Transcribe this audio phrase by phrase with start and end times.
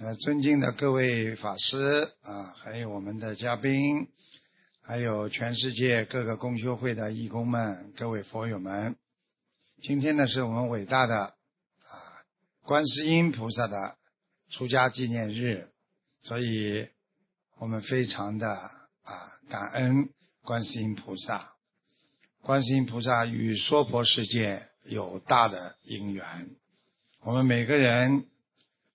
[0.00, 4.06] 呃，尊敬的各位法师啊，还有我们的嘉宾，
[4.80, 8.94] 还有全世界各个公修会的义工们，各位佛友们，
[9.82, 11.34] 今天呢是我们伟大的啊
[12.62, 13.96] 观世音菩萨的
[14.50, 15.68] 出家纪念日，
[16.22, 16.86] 所以
[17.58, 20.10] 我们非常的啊感恩
[20.42, 21.54] 观世音菩萨。
[22.42, 26.50] 观世音菩萨与娑婆世界有大的因缘，
[27.22, 28.26] 我们每个人。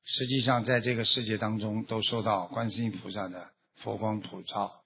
[0.05, 4.84] 实际上，在这个世界当中，都受到观世音菩萨的佛光普照，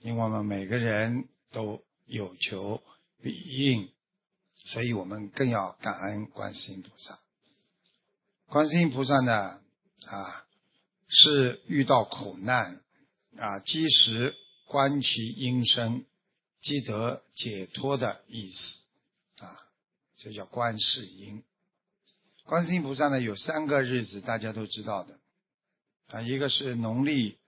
[0.00, 2.82] 因为我们每个人都有求
[3.22, 3.90] 必应，
[4.64, 7.18] 所以我们更要感恩观世音菩萨。
[8.46, 9.60] 观世音菩萨呢，
[10.06, 10.46] 啊，
[11.08, 12.82] 是遇到苦难
[13.38, 14.34] 啊，即时
[14.66, 16.04] 观其音声，
[16.60, 19.56] 即得解脱的意思啊，
[20.18, 21.42] 这叫观世音。
[22.50, 25.20] 观世音菩萨呢，有三个日子，大家都知道的
[26.08, 27.38] 啊，一个是农历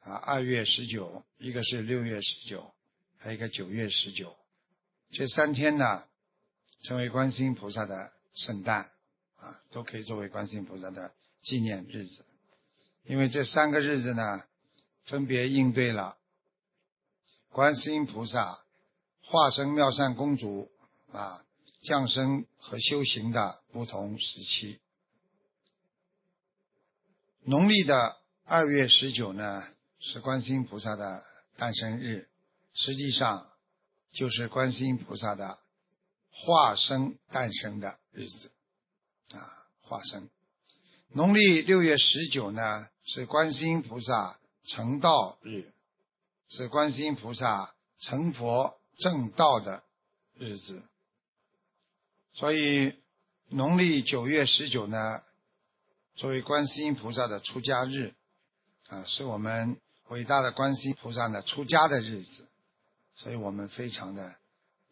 [0.00, 2.74] 啊二月十九，一个是六月十九，
[3.16, 4.36] 还有一个九月十九。
[5.12, 6.04] 这三天呢，
[6.82, 8.90] 成为观世音菩萨的圣诞
[9.38, 12.26] 啊，都可以作为观世音菩萨的纪念日子。
[13.04, 14.42] 因为这三个日子呢，
[15.06, 16.18] 分别应对了
[17.48, 18.60] 观世音菩萨
[19.22, 20.70] 化身妙善公主
[21.12, 21.42] 啊。
[21.88, 24.78] 降生和修行的不同时期。
[27.40, 29.66] 农历的二月十九呢，
[29.98, 31.22] 是观世音菩萨的
[31.56, 32.28] 诞生日，
[32.74, 33.48] 实际上
[34.12, 35.58] 就是观世音菩萨的
[36.30, 38.52] 化身诞生的日子
[39.32, 39.40] 啊，
[39.80, 40.28] 化身。
[41.08, 45.72] 农历六月十九呢，是观世音菩萨成道日，
[46.50, 49.82] 是观世音菩萨成佛正道的
[50.34, 50.82] 日子。
[52.34, 52.94] 所以，
[53.48, 55.22] 农历九月十九呢，
[56.14, 58.14] 作为观世音菩萨的出家日，
[58.86, 59.76] 啊，是我们
[60.08, 62.46] 伟大的观世音菩萨呢出家的日子，
[63.16, 64.36] 所以我们非常的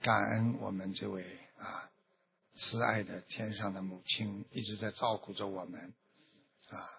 [0.00, 1.24] 感恩我们这位
[1.58, 1.88] 啊
[2.56, 5.94] 慈爱的天上的母亲一直在照顾着我们，
[6.70, 6.91] 啊，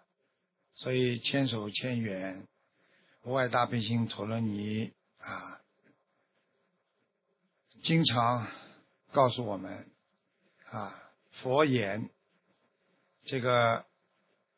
[0.75, 2.47] 所以千手千眼
[3.23, 5.59] 无碍大悲心陀罗尼啊，
[7.83, 8.47] 经常
[9.11, 9.89] 告诉我们。
[10.69, 10.93] 啊，
[11.41, 12.09] 佛言，
[13.25, 13.85] 这个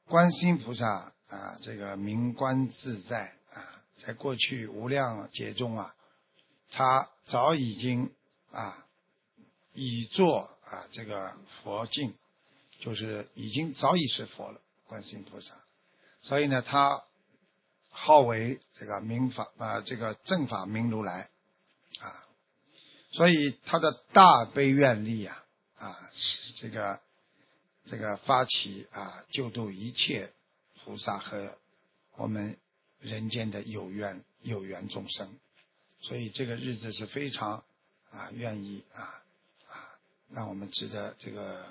[0.05, 5.93] 观心菩萨啊，这个明观自在啊，在过去无量劫中啊，
[6.71, 8.11] 他早已经
[8.51, 8.87] 啊，
[9.73, 12.15] 已作啊这个佛境，
[12.79, 15.53] 就是已经早已是佛了，观世音菩萨。
[16.21, 17.03] 所以呢，他
[17.91, 21.29] 号为这个明法啊，这个正法明如来
[21.99, 22.25] 啊，
[23.11, 25.45] 所以他的大悲愿力啊。
[25.79, 26.99] 啊，是这个
[27.85, 30.31] 这个发起啊，救度一切
[30.83, 31.57] 菩萨和
[32.17, 32.57] 我们
[32.99, 35.39] 人间的有缘有缘众生，
[36.01, 37.63] 所以这个日子是非常
[38.11, 39.23] 啊愿意啊
[39.69, 39.97] 啊
[40.29, 41.65] 让我们值得这个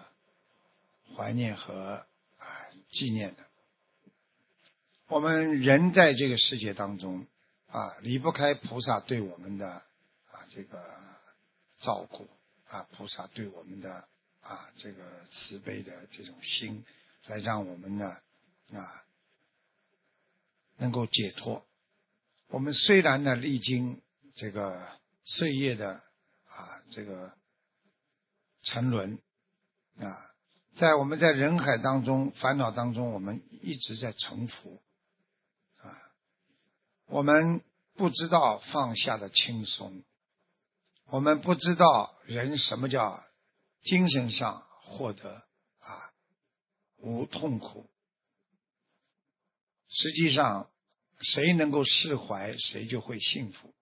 [1.15, 2.07] 怀念和
[2.39, 2.47] 啊
[2.91, 3.45] 纪念的。
[5.09, 7.27] 我们人在这个世界当中
[7.69, 10.83] 啊，离不开菩萨对我们的啊这个
[11.81, 12.27] 照顾。
[12.69, 14.09] 啊，菩萨对我们的
[14.41, 16.85] 啊这个慈悲的这种心，
[17.27, 18.17] 来让我们呢
[18.73, 19.05] 啊
[20.77, 21.67] 能够解脱。
[22.49, 24.01] 我们虽然呢历经
[24.35, 24.87] 这个
[25.25, 25.95] 岁月的
[26.47, 27.33] 啊这个
[28.63, 29.19] 沉沦
[29.99, 30.31] 啊，
[30.77, 34.83] 在我们在人海当中烦恼当中，我们一直在沉浮
[35.79, 35.97] 啊，
[37.07, 37.63] 我们
[37.95, 40.05] 不知道放下的轻松。
[41.11, 43.25] 我们不知道人什么叫
[43.83, 45.43] 精神上获得
[45.81, 46.13] 啊
[46.99, 47.89] 无痛苦。
[49.89, 50.71] 实际上，
[51.21, 53.75] 谁能够释怀，谁就会幸福。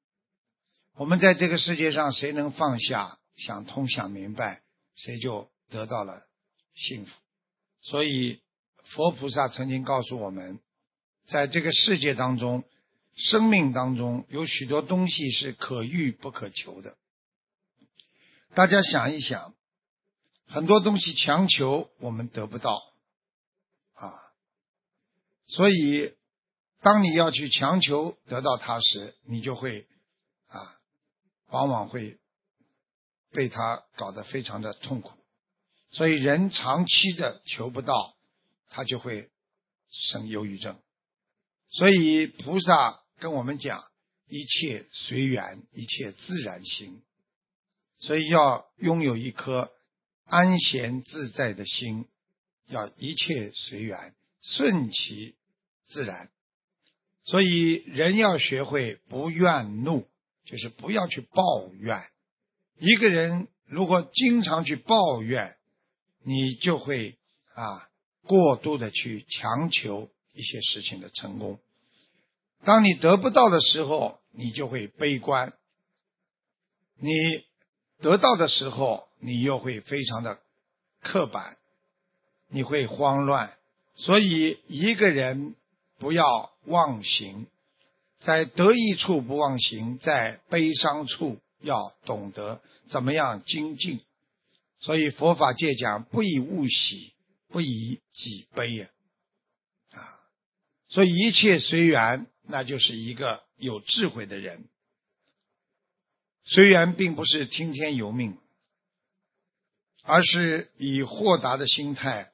[0.94, 4.62] 我们在这个世界上，谁能放下、想通、想明白，
[4.94, 6.22] 谁就得到了
[6.74, 7.12] 幸福。
[7.82, 8.40] 所以，
[8.84, 10.60] 佛菩萨曾经告诉我们，
[11.26, 12.62] 在这个世界当中，
[13.16, 16.96] 生命当中有许多东西是可遇不可求的。
[18.56, 19.54] 大家想一想，
[20.46, 22.82] 很多东西强求我们得不到
[23.92, 24.32] 啊，
[25.46, 26.16] 所以
[26.80, 29.86] 当你要去强求得到它时，你就会
[30.48, 30.78] 啊，
[31.48, 32.18] 往往会
[33.30, 35.12] 被它搞得非常的痛苦。
[35.90, 38.16] 所以人长期的求不到，
[38.70, 39.28] 他就会
[39.90, 40.80] 生忧郁症。
[41.68, 43.84] 所以菩萨跟我们讲：
[44.28, 47.02] 一切随缘，一切自然心。
[47.98, 49.70] 所以要拥有一颗
[50.24, 52.06] 安闲自在的心，
[52.68, 55.34] 要一切随缘，顺其
[55.86, 56.30] 自然。
[57.24, 60.06] 所以人要学会不怨怒，
[60.44, 62.06] 就是不要去抱怨。
[62.78, 65.56] 一个人如果经常去抱怨，
[66.24, 67.18] 你就会
[67.54, 67.88] 啊
[68.22, 71.58] 过度的去强求一些事情的成功。
[72.64, 75.50] 当你得不到的时候，你就会悲观；
[76.98, 77.10] 你
[78.00, 80.38] 得到的时候，你又会非常的
[81.00, 81.56] 刻板，
[82.48, 83.54] 你会慌乱。
[83.94, 85.54] 所以，一个人
[85.98, 87.46] 不要忘形，
[88.18, 94.00] 在得意处不忘形，在悲伤处要懂得怎么样精进。
[94.78, 97.14] 所以，佛法界讲不以物喜，
[97.48, 98.88] 不以己悲呀，
[99.92, 100.20] 啊，
[100.88, 102.26] 所以一切随缘。
[102.48, 104.68] 那就是一个有智慧的人，
[106.46, 108.38] 虽然并不是听天由命，
[110.02, 112.32] 而是以豁达的心态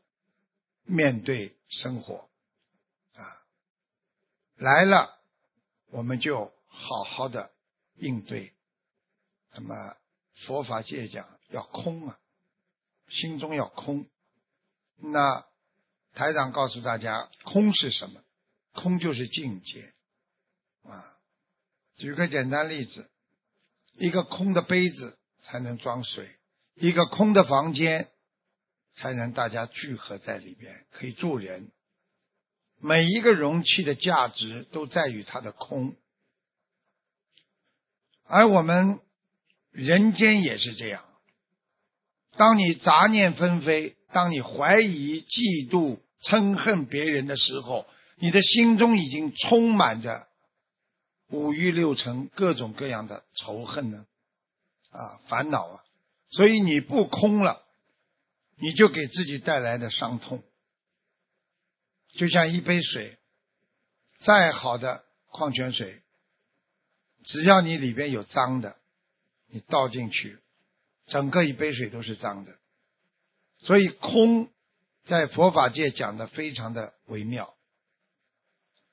[0.84, 2.28] 面对生活，
[3.14, 3.42] 啊，
[4.56, 5.18] 来了
[5.90, 7.52] 我们就好好的
[7.96, 8.52] 应对。
[9.54, 9.96] 那么
[10.44, 12.18] 佛法界讲要空啊，
[13.08, 14.06] 心中要空。
[14.96, 15.46] 那
[16.12, 18.22] 台长告诉大家，空是什么？
[18.72, 19.94] 空就是境界。
[20.84, 21.16] 啊，
[21.96, 23.10] 举个简单例子，
[23.96, 26.28] 一个空的杯子才能装水，
[26.74, 28.08] 一个空的房间
[28.94, 31.70] 才能大家聚合在里边，可以住人。
[32.80, 35.94] 每一个容器的价值都在于它的空，
[38.24, 38.98] 而我们
[39.70, 41.04] 人间也是这样。
[42.36, 47.86] 当你杂念纷飞，当你怀疑、嫉妒、嗔恨别人的时候，
[48.16, 50.26] 你的心中已经充满着。
[51.32, 54.06] 五欲六尘，各种各样的仇恨呢，
[54.90, 55.84] 啊，烦恼啊，
[56.28, 57.64] 所以你不空了，
[58.56, 60.44] 你就给自己带来的伤痛，
[62.10, 63.18] 就像一杯水，
[64.20, 66.02] 再好的矿泉水，
[67.24, 68.76] 只要你里边有脏的，
[69.46, 70.38] 你倒进去，
[71.06, 72.58] 整个一杯水都是脏的。
[73.56, 74.50] 所以空
[75.06, 77.54] 在佛法界讲的非常的微妙，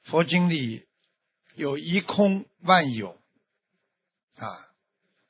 [0.04, 0.88] 佛经里。
[1.56, 3.20] 有一空万有
[4.38, 4.70] 啊，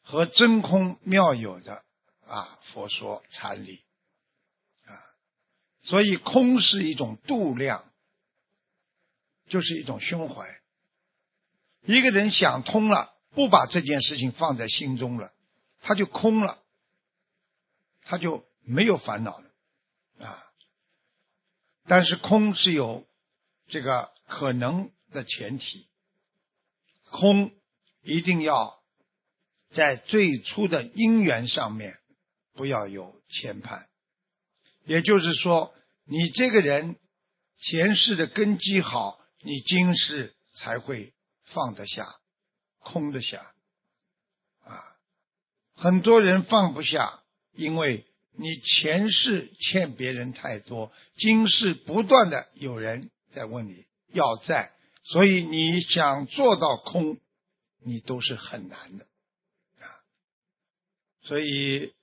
[0.03, 1.83] 和真空妙有的
[2.27, 3.83] 啊佛说禅理
[4.85, 4.93] 啊，
[5.81, 7.91] 所以空是一种度量，
[9.47, 10.59] 就是一种胸怀。
[11.81, 15.33] 一个人想通了，不把这件事情放在心中了，
[15.79, 16.61] 他就空了，
[18.03, 19.49] 他就没有烦恼了
[20.19, 20.45] 啊。
[21.87, 23.07] 但是空是有
[23.67, 25.88] 这个可能的前提。
[27.11, 27.51] 空
[28.01, 28.79] 一定要
[29.71, 31.97] 在最初的因缘上面
[32.53, 33.85] 不要有牵绊，
[34.85, 35.73] 也就是说，
[36.05, 36.97] 你这个人
[37.57, 41.13] 前世的根基好，你今世才会
[41.43, 42.15] 放得下、
[42.79, 43.53] 空得下。
[44.63, 44.97] 啊，
[45.75, 47.23] 很多人放不下，
[47.53, 48.05] 因为
[48.37, 54.71] 你前世欠别人太多，今世不断的有人在问你要债。
[55.11, 57.19] 所以你想做到空，
[57.83, 59.05] 你都是很难的
[59.79, 59.85] 啊。
[61.23, 61.95] 所以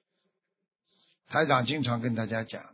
[1.28, 2.64] 台长经常跟大家讲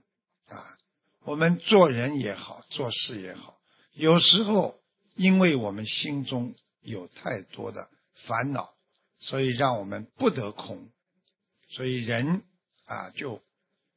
[0.49, 0.79] 啊，
[1.25, 3.61] 我们做人也好，做事也好，
[3.93, 4.81] 有时候
[5.17, 7.91] 因为我们心中有太多的
[8.27, 8.73] 烦恼，
[9.19, 10.89] 所以让我们不得空，
[11.69, 12.43] 所以人
[12.87, 13.43] 啊就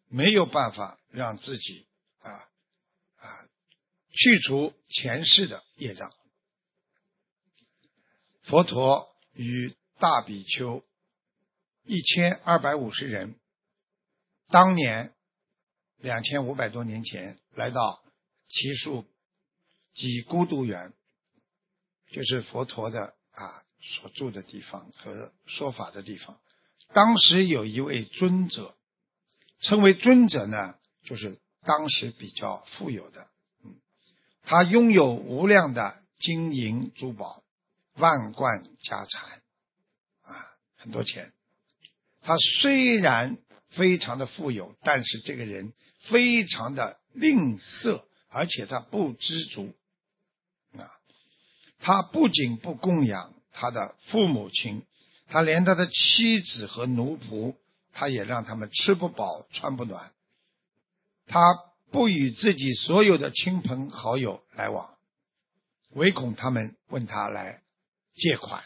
[0.09, 1.87] 没有办法让自己
[2.19, 3.47] 啊啊。
[4.11, 6.11] 去除前世的业障。
[8.47, 10.83] 佛陀与大比丘
[11.83, 13.39] 一千二百五十人，
[14.49, 15.13] 当年
[15.97, 18.03] 两千五百多年前来到
[18.47, 19.05] 奇树
[19.95, 20.93] 及孤独园，
[22.11, 23.63] 就是佛陀的啊
[23.99, 26.39] 所住的地方和说法的地方。
[26.93, 28.77] 当时有一位尊者，
[29.61, 33.27] 称为尊者呢，就是当时比较富有的。
[33.63, 33.75] 嗯
[34.43, 37.43] 他拥有无量的金银珠宝、
[37.95, 39.41] 万贯家产，
[40.23, 40.35] 啊，
[40.77, 41.33] 很多钱。
[42.21, 43.37] 他虽然
[43.69, 45.73] 非常的富有，但是这个人
[46.09, 49.75] 非常的吝啬，而且他不知足。
[50.77, 50.91] 啊，
[51.79, 54.85] 他不仅不供养他的父母亲，
[55.27, 57.55] 他连他的妻子和奴仆，
[57.93, 60.11] 他也让他们吃不饱、穿不暖。
[61.27, 61.39] 他。
[61.91, 64.97] 不与自己所有的亲朋好友来往，
[65.91, 67.61] 唯恐他们问他来
[68.15, 68.63] 借款。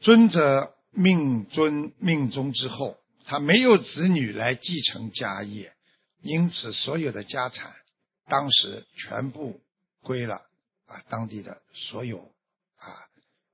[0.00, 5.74] 尊者命尊命中之后，他没有子女来继承家业，
[6.20, 7.74] 因此所有的家产
[8.26, 9.60] 当时全部
[10.00, 10.36] 归了
[10.86, 12.32] 啊当地的所有
[12.76, 13.08] 啊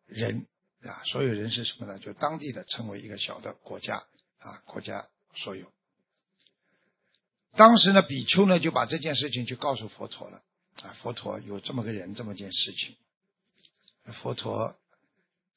[0.06, 0.46] 人
[0.82, 1.98] 啊，所有人是什么呢？
[1.98, 4.04] 就当地的称为一个小的国家
[4.38, 5.70] 啊，国家所有。
[7.56, 10.42] 当时呢，比丘呢就把这件事情就告诉佛陀了
[10.82, 12.96] 啊，佛陀有这么个人，这么件事情。
[14.12, 14.78] 佛陀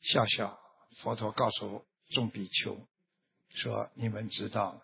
[0.01, 0.59] 笑笑，
[0.97, 2.87] 佛陀告诉众比丘
[3.49, 4.81] 说：“你们知道，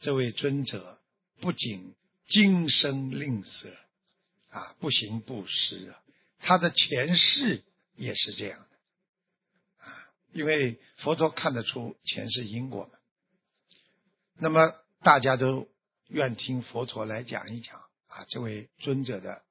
[0.00, 1.00] 这位尊者
[1.40, 1.94] 不仅
[2.26, 3.72] 今生吝啬
[4.50, 6.02] 啊，不行布施啊，
[6.38, 7.64] 他的前世
[7.96, 12.98] 也是这样的啊，因为佛陀看得出前世因果嘛。
[14.38, 15.68] 那么大家都
[16.06, 19.42] 愿听佛陀来讲一讲啊，这位尊者的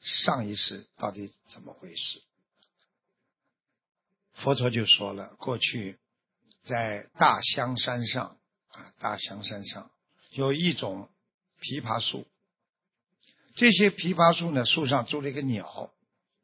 [0.00, 2.22] 上一世到底怎么回事？”
[4.34, 5.98] 佛陀就说了，过去
[6.64, 8.36] 在大香山上
[8.68, 9.90] 啊，大香山上
[10.32, 11.08] 有一种
[11.60, 12.26] 枇杷树，
[13.54, 15.92] 这些枇杷树呢，树上住了一个鸟，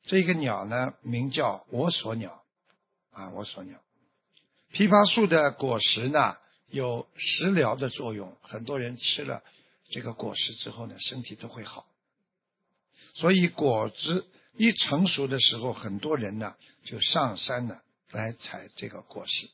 [0.04, 2.42] 这个鸟呢名叫我所鸟
[3.10, 3.80] 啊，我所鸟。
[4.72, 6.36] 枇杷树的果实呢
[6.68, 9.42] 有食疗的作用，很多人吃了
[9.90, 11.86] 这个果实之后呢，身体都会好。
[13.14, 17.80] 所以果子一成熟的时候，很多人呢就上山呢。
[18.12, 19.48] 来采这个果实。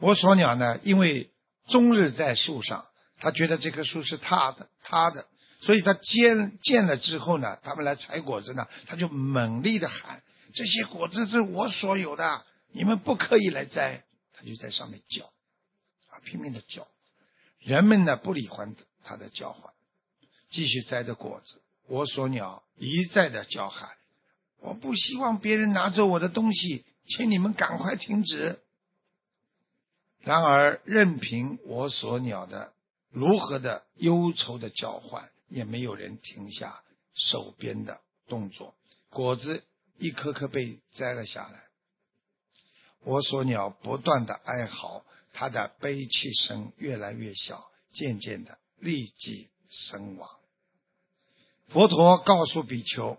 [0.00, 1.30] 我所鸟呢，因为
[1.68, 2.88] 终日在树上，
[3.18, 5.28] 他觉得这棵树是他的，他的，
[5.60, 14.02] 所以他见见了之后呢，他们来采果子呢，他就猛力的喊：“这些果子是我所有的，你们不可以来摘。”
[14.34, 15.26] 他就在上面叫，
[16.08, 16.88] 啊，拼命的叫。
[17.60, 18.66] 人们呢不理会
[19.04, 19.72] 他的叫唤，
[20.50, 21.62] 继续摘着果子。
[21.86, 23.90] 我所鸟一再的叫喊
[24.60, 28.60] ：“我不希望别人拿走我的东西。”请你们赶快停止。
[30.20, 32.72] 然而，任凭我所鸟的
[33.10, 36.82] 如何的忧愁的叫唤，也没有人停下
[37.14, 38.76] 手边的动作。
[39.08, 39.64] 果子
[39.98, 41.64] 一颗颗被摘了下来。
[43.02, 50.30] 我所鸟不断的哀嚎，它的悲泣声越来越小，渐渐的立即身亡。
[51.70, 53.18] 佛陀告诉比丘，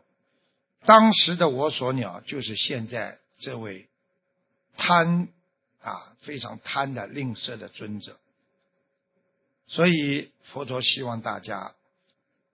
[0.85, 3.17] 当时的我所鸟就是现在。
[3.43, 3.87] 这位
[4.77, 5.27] 贪
[5.81, 8.19] 啊，非常贪的吝啬的尊者，
[9.65, 11.73] 所以佛陀希望大家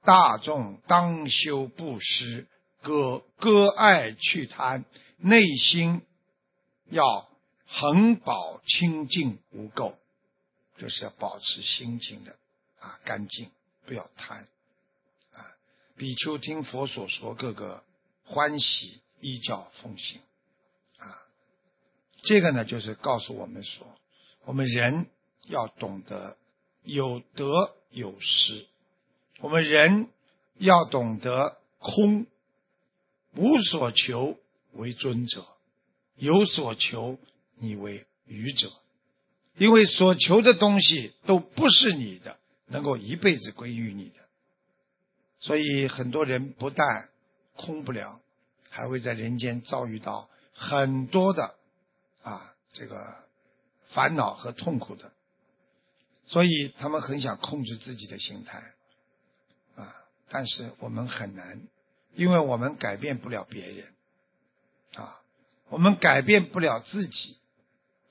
[0.05, 2.47] 大众当修布施，
[2.81, 4.85] 割割爱去贪，
[5.17, 6.03] 内心
[6.89, 7.27] 要
[7.65, 9.95] 恒保清净无垢，
[10.77, 12.37] 就是要保持心情的
[12.79, 13.51] 啊干净，
[13.85, 14.47] 不要贪
[15.33, 15.43] 啊。
[15.97, 17.83] 比丘听佛所说，个个
[18.27, 20.19] 欢喜，依教奉行。
[20.99, 21.23] 啊
[22.23, 23.87] 这个呢，就是告诉我们说，
[24.43, 25.07] 我们人
[25.47, 26.35] 要懂得
[26.83, 28.65] 有得有失，
[29.39, 30.09] 我们人
[30.57, 32.25] 要懂得空，
[33.35, 34.37] 无所求
[34.73, 35.45] 为尊者，
[36.17, 37.17] 有所求
[37.55, 38.71] 你为愚者，
[39.57, 44.15] 因为所求的东西都不是你的，能够一辈子归于你的，
[45.39, 47.09] 所以很多人不但
[47.57, 48.21] 空不了，
[48.69, 51.55] 还会在人间遭遇到很多的。
[52.23, 53.15] 啊，这个
[53.91, 55.13] 烦恼和痛苦的，
[56.25, 58.73] 所以他们很想控制自己的心态，
[59.75, 59.95] 啊，
[60.27, 61.61] 但是我们很难，
[62.15, 63.87] 因为我们改变不了别人，
[64.95, 65.21] 啊，
[65.69, 67.37] 我们改变不了自己，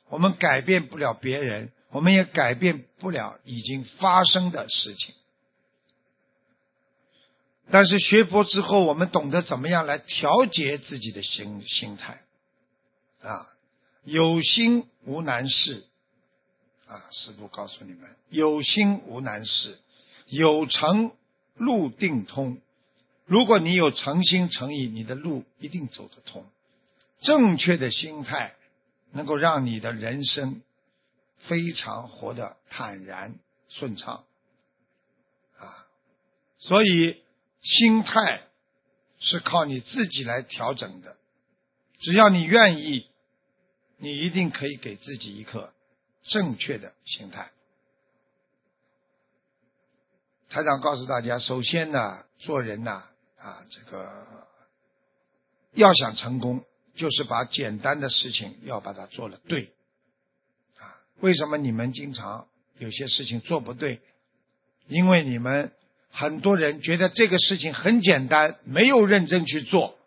[0.08, 5.14] 我们改变不了别人，我们也改变不了已经发生的事情。
[7.70, 12.23] 但是学佛之后，我们懂得怎么样来调节自己的心心态，
[13.23, 13.52] 啊。
[14.04, 15.85] 有心无难事，
[16.87, 17.11] 啊！
[17.11, 19.80] 师父告诉你们，有心无难事，
[20.28, 21.11] 有诚
[21.56, 22.58] 路定通。
[23.25, 26.46] 如果你有诚心诚意，你的路一定走得通。
[27.20, 28.54] 正确的心态
[29.11, 30.62] 能够让你的人生
[31.38, 33.35] 非常活得坦然
[33.68, 34.23] 顺畅，
[35.58, 35.88] 啊！
[36.61, 37.20] 所以
[37.66, 38.42] 心态
[39.18, 41.16] 是靠你自己来调整的，
[41.99, 43.08] 只要你愿意。
[43.99, 45.73] 你一定可以给自己一颗
[46.23, 47.50] 正确的心态。
[50.50, 53.02] 台长告诉大家，首先呢，做人呢，
[53.38, 54.26] 啊，这个
[55.73, 56.62] 要想成功，
[56.94, 59.73] 就是把简单的事情要把它做了对。
[60.78, 62.46] 啊，为什么你们经常
[62.76, 64.02] 有些事情做不对？
[64.88, 65.73] 因为你们
[66.18, 69.99] 很多人觉得这个事情很简单，没有认真去做，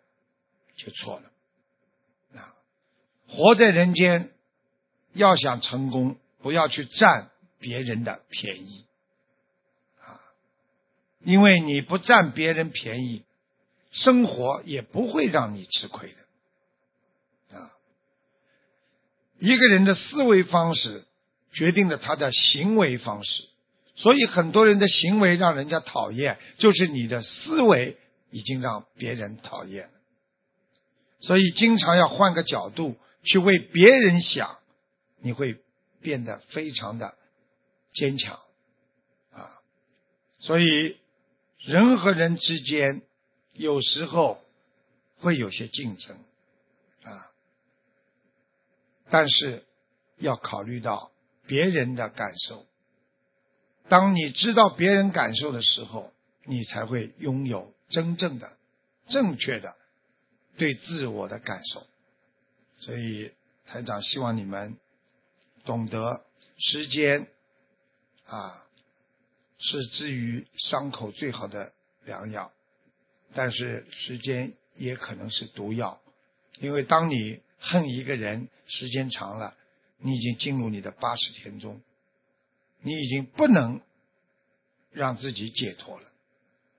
[0.76, 2.40] 就错了。
[2.40, 2.52] 啊
[3.28, 4.32] 活在人间，
[5.12, 8.86] 要想成功，不要去占别人的便宜，
[10.00, 10.18] 啊，
[11.22, 13.22] 因为你不占别人便宜，
[13.92, 17.56] 生活也不会让你吃亏的。
[17.56, 17.70] 啊，
[19.38, 21.04] 一个人的思维方式
[21.52, 23.44] 决定了他的行为方式，
[24.00, 27.98] 所以很多人的行为让人家讨厌，就是你的思维
[28.30, 29.90] 已经让别人讨厌。
[31.20, 34.56] 所以经常要换个角度去为别人想，
[35.20, 35.60] 你会
[36.00, 37.14] 变得非常的
[37.92, 38.40] 坚强
[39.32, 39.60] 啊。
[40.38, 40.96] 所以
[41.58, 43.02] 人和人之间
[43.52, 44.42] 有时候
[45.18, 46.16] 会有些竞争
[47.02, 47.30] 啊，
[49.10, 49.66] 但是
[50.16, 51.12] 要考虑到
[51.46, 52.64] 别人的感受。
[53.90, 56.12] 当你知道别人感受的时候，
[56.46, 58.56] 你才会拥有真正的、
[59.08, 59.76] 正确的。
[60.56, 61.86] 对自我的感受，
[62.76, 63.32] 所以
[63.66, 64.76] 台长希望你们
[65.64, 66.24] 懂得
[66.58, 67.28] 时间
[68.26, 68.66] 啊
[69.58, 71.72] 是治愈伤口最好的
[72.04, 72.52] 良药，
[73.32, 76.00] 但是时间也可能是毒药，
[76.58, 79.56] 因为当你恨一个人时间长了，
[79.98, 81.80] 你已经进入你的八十天中，
[82.82, 83.80] 你已经不能
[84.92, 86.06] 让自己解脱了，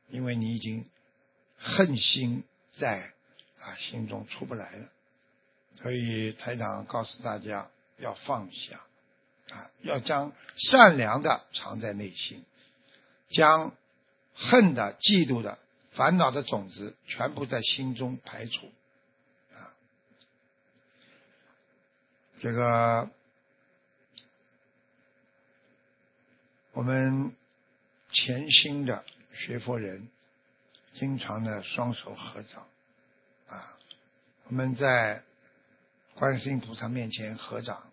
[0.10, 0.86] 因为你已经
[1.58, 3.13] 恨心在。
[3.63, 4.89] 啊，心中出不来了，
[5.75, 8.81] 所以台长告诉大家要放下，
[9.51, 12.43] 啊，要将善良的藏在内心，
[13.29, 13.75] 将
[14.34, 15.60] 恨的、嫉妒的、
[15.91, 18.72] 烦恼的种子全部在心中排除，
[19.53, 19.70] 啊，
[22.39, 23.12] 这个
[26.73, 27.35] 我们
[28.11, 30.07] 潜心的学佛人，
[30.93, 32.65] 经常的双手合掌。
[33.49, 33.77] 啊，
[34.45, 35.23] 我们在
[36.15, 37.89] 观世音菩萨面前合掌，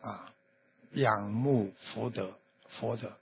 [0.00, 0.32] 啊，
[0.92, 2.38] 仰慕佛德，
[2.68, 3.16] 佛德。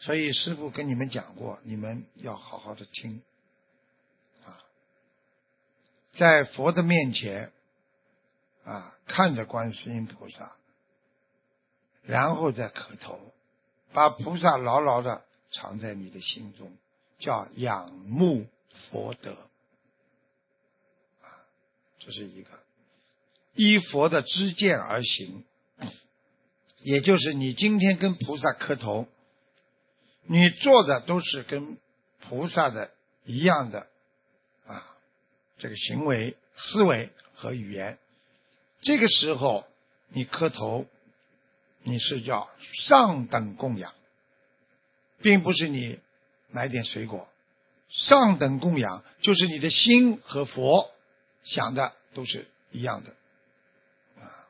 [0.00, 3.22] 所以师父跟你们讲过，你们要好好的听，
[4.44, 4.60] 啊，
[6.12, 7.52] 在佛的面前，
[8.64, 10.52] 啊，看着观世音菩萨，
[12.10, 13.20] 然后再磕头，
[13.92, 16.72] 把菩萨牢牢的藏在你的心中，
[17.20, 18.48] 叫仰慕
[18.90, 19.36] 佛德。
[22.00, 22.50] 这是一个
[23.54, 25.44] 依佛的知见而行，
[26.82, 29.06] 也就是你今天跟菩萨磕头，
[30.24, 31.78] 你做的都是跟
[32.18, 32.90] 菩萨的
[33.24, 33.86] 一样的
[34.66, 34.96] 啊，
[35.58, 37.98] 这个行为、思维和语言。
[38.80, 39.64] 这个时候
[40.08, 40.86] 你磕头，
[41.82, 42.48] 你是叫
[42.86, 43.92] 上等供养，
[45.20, 45.98] 并不是你
[46.50, 47.28] 买点水果。
[47.88, 50.90] 上等供养就是你的心和佛。
[51.42, 53.10] 想的都是一样的，
[54.22, 54.44] 啊，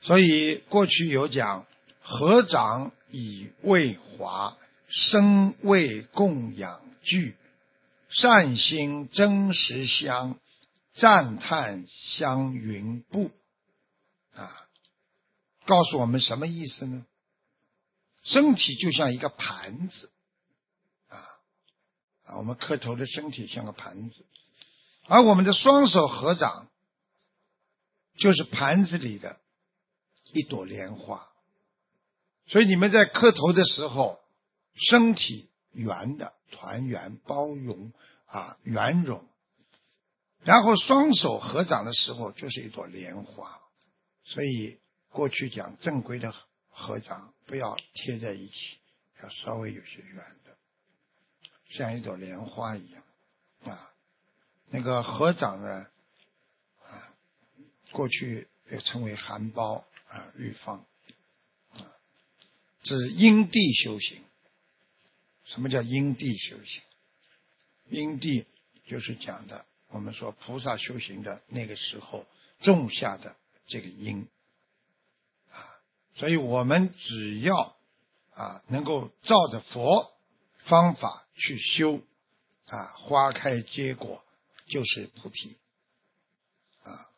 [0.00, 1.66] 所以过去有讲
[2.00, 4.56] 合掌以为华，
[4.88, 7.36] 生为供养具，
[8.08, 10.38] 善心真实香，
[10.94, 13.30] 赞叹香云布，
[14.34, 14.66] 啊，
[15.70, 17.06] 告诉我们什么意思呢？
[18.24, 20.10] 身体就像一个盘子，
[21.06, 21.16] 啊，
[22.24, 24.26] 啊，我们磕头的身体像个盘子。
[25.06, 26.68] 而我们的双手合掌，
[28.18, 29.38] 就是盘子里的
[30.32, 31.28] 一朵莲花。
[32.48, 34.18] 所以你们在磕头的时候，
[34.74, 37.92] 身体圆的、团圆、包容
[38.26, 39.20] 啊、圆融；
[40.42, 43.60] 然后双手合掌的时候，就是一朵莲花。
[44.24, 44.79] 所以
[45.10, 46.34] 过去讲正规的
[46.68, 48.78] 合掌，不要贴在一起，
[49.22, 50.56] 要稍微有些圆的，
[51.68, 53.02] 像一朵莲花一样
[53.64, 53.92] 啊。
[54.70, 55.86] 那个合掌呢，
[56.82, 57.14] 啊，
[57.90, 60.78] 过去也称为含苞啊，玉放
[61.72, 61.92] 啊，
[62.82, 64.24] 指因地修行。
[65.44, 66.82] 什么叫因地修行？
[67.88, 68.46] 因地
[68.86, 72.24] 就是讲的，我们说菩萨修行的那个时候
[72.60, 73.34] 种下的
[73.66, 74.28] 这个因，
[76.14, 77.76] 所以我们只要
[78.34, 80.12] 啊能够照着佛
[80.64, 82.00] 方法去修
[82.66, 84.24] 啊，花开结果。
[84.72, 85.56] 就是菩提
[86.84, 87.10] 啊，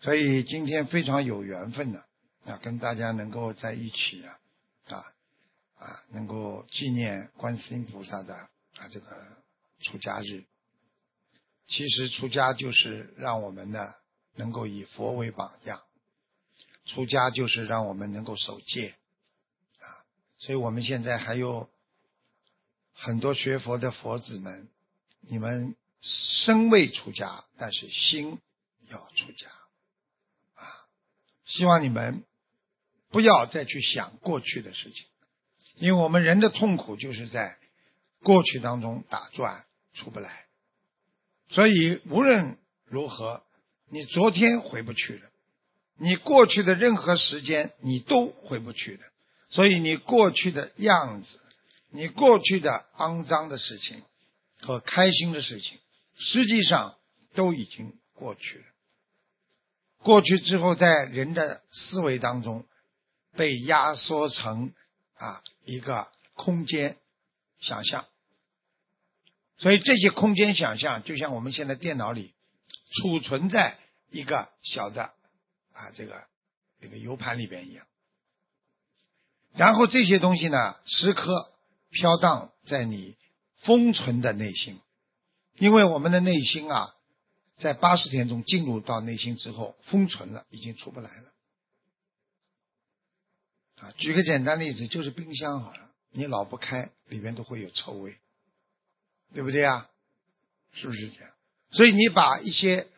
[0.00, 2.04] 所以今天非常有缘分的
[2.44, 4.40] 啊，跟大家能够在一起啊
[4.88, 4.96] 啊
[5.78, 9.06] 啊，能够纪念观世音菩萨的啊这个
[9.78, 10.44] 出家日。
[11.68, 13.94] 其实出家就是让我们呢
[14.34, 15.80] 能够以佛为榜样，
[16.92, 18.94] 出家就是让我们能够守戒
[19.80, 20.04] 啊。
[20.38, 21.68] 所以我们现在还有
[22.92, 24.68] 很多学佛的佛子们，
[25.20, 25.74] 你们。
[26.02, 28.38] 身未出家，但是心
[28.88, 29.48] 要出家
[30.54, 30.88] 啊！
[31.44, 32.24] 希望你们
[33.10, 35.04] 不要再去想过去的事情，
[35.74, 37.58] 因为我们人的痛苦就是在
[38.22, 40.46] 过去当中打转出不来，
[41.50, 43.44] 所以无论如何，
[43.90, 45.29] 你昨天回不去了，
[46.02, 49.04] 你过去的任何时间你都回不去的，
[49.50, 51.38] 所以你过去的样子，
[51.90, 54.02] 你过去的肮脏的事情
[54.62, 55.78] 和开心的事情，
[56.16, 56.96] 实际上
[57.34, 58.64] 都已经过去了。
[59.98, 62.64] 过去之后，在人的思维当中
[63.36, 64.72] 被压缩成
[65.18, 66.96] 啊一个空间
[67.60, 68.06] 想象，
[69.58, 72.32] 所以这些空间想象就像我们现在电脑里
[72.90, 73.78] 储存在
[74.10, 75.12] 一个小的
[75.72, 76.24] 啊这个
[76.80, 77.86] 这个 U 盘里边一样，
[79.54, 81.52] 然后这些东西呢时刻
[81.90, 83.16] 飘荡在你
[83.62, 84.80] 封存的内心，
[85.56, 86.94] 因为我们的内心啊。
[87.58, 91.30] 在八十天中进入到内心之后，封存了，已经出不来了。
[93.76, 98.16] 啊，举个简单例子，就是冰箱好了，你老不开，里面都会有臭味，
[99.34, 99.90] 对不对啊？
[100.72, 101.34] 是不是这样？
[101.70, 102.88] 所以你把一些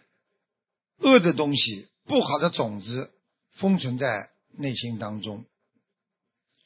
[0.98, 3.12] 恶的东西、不好的种子
[3.52, 5.44] 封存在内心当中，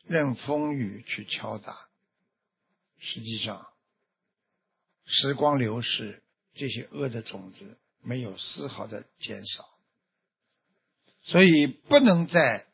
[0.05, 1.88] 任风雨去敲打，
[2.99, 3.66] 实际上
[5.05, 6.22] 时光流逝，
[6.55, 7.79] 这些恶的种子。
[8.03, 9.64] 没有丝毫的减少，
[11.22, 12.64] 所以不能在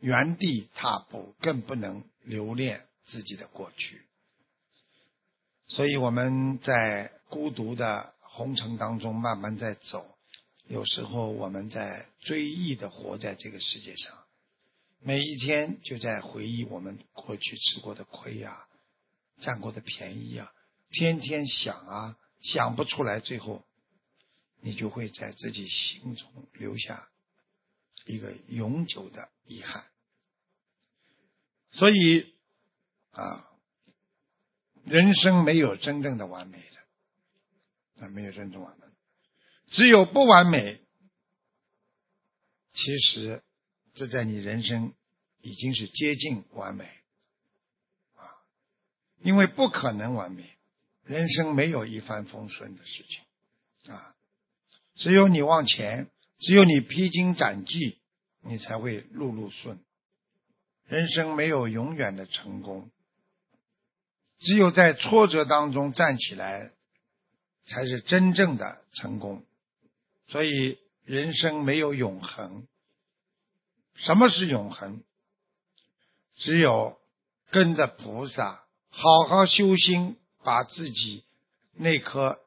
[0.00, 4.02] 原地踏步，更不能留恋自己的过去。
[5.68, 10.13] 所以我们在孤独的红尘当中慢慢在走，
[10.68, 14.24] 有时候我们在追忆的活在这个世界上，
[15.00, 18.66] 每一天就在回忆我们过去吃过的亏呀，
[19.40, 20.52] 占过的便宜啊，
[20.90, 23.64] 天天想啊，想不出来，最后。
[24.66, 27.10] 你就会在自己心中留下
[28.06, 29.84] 一个永久的遗憾。
[31.70, 32.34] 所以
[33.10, 33.46] 啊，
[34.86, 36.56] 人生没有真正的完美
[37.96, 38.86] 的，啊，没有真正完美，
[39.68, 40.80] 只有不完美。
[42.72, 43.42] 其实
[43.94, 44.92] 这在你人生
[45.40, 46.84] 已经是接近完美
[48.16, 48.42] 啊，
[49.22, 50.56] 因为不可能完美，
[51.04, 54.16] 人生没有一帆风顺的事情啊。
[54.96, 57.98] 只有你往前，只有你披荆斩棘，
[58.40, 59.78] 你才会路路顺。
[60.86, 62.90] 人生没有永远的成功，
[64.38, 66.72] 只有在挫折当中站起来，
[67.66, 69.44] 才是真正的成功。
[70.26, 72.66] 所以，人生没有永恒。
[73.94, 75.02] 什么是永恒？
[76.36, 76.98] 只有
[77.50, 81.24] 跟着菩萨好好修心，把自己
[81.74, 82.40] 那颗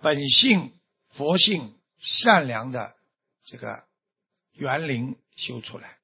[0.00, 0.72] 本性
[1.10, 1.74] 佛性。
[2.04, 2.96] 善良的
[3.44, 3.84] 这个
[4.54, 5.98] 园林修出来，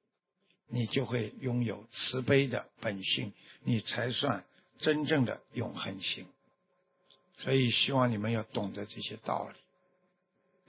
[0.69, 4.45] 你就会拥有慈悲的本性，你才算
[4.77, 6.25] 真正的永恒性。
[7.39, 9.59] 所以希望你们要懂得这些道理。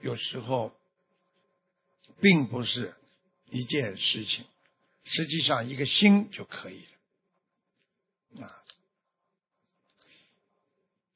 [0.01, 0.71] 有时候
[2.19, 2.93] 并不是
[3.49, 4.45] 一件事情，
[5.03, 6.85] 实际上一个心就可以
[8.35, 8.45] 了。
[8.45, 8.63] 啊，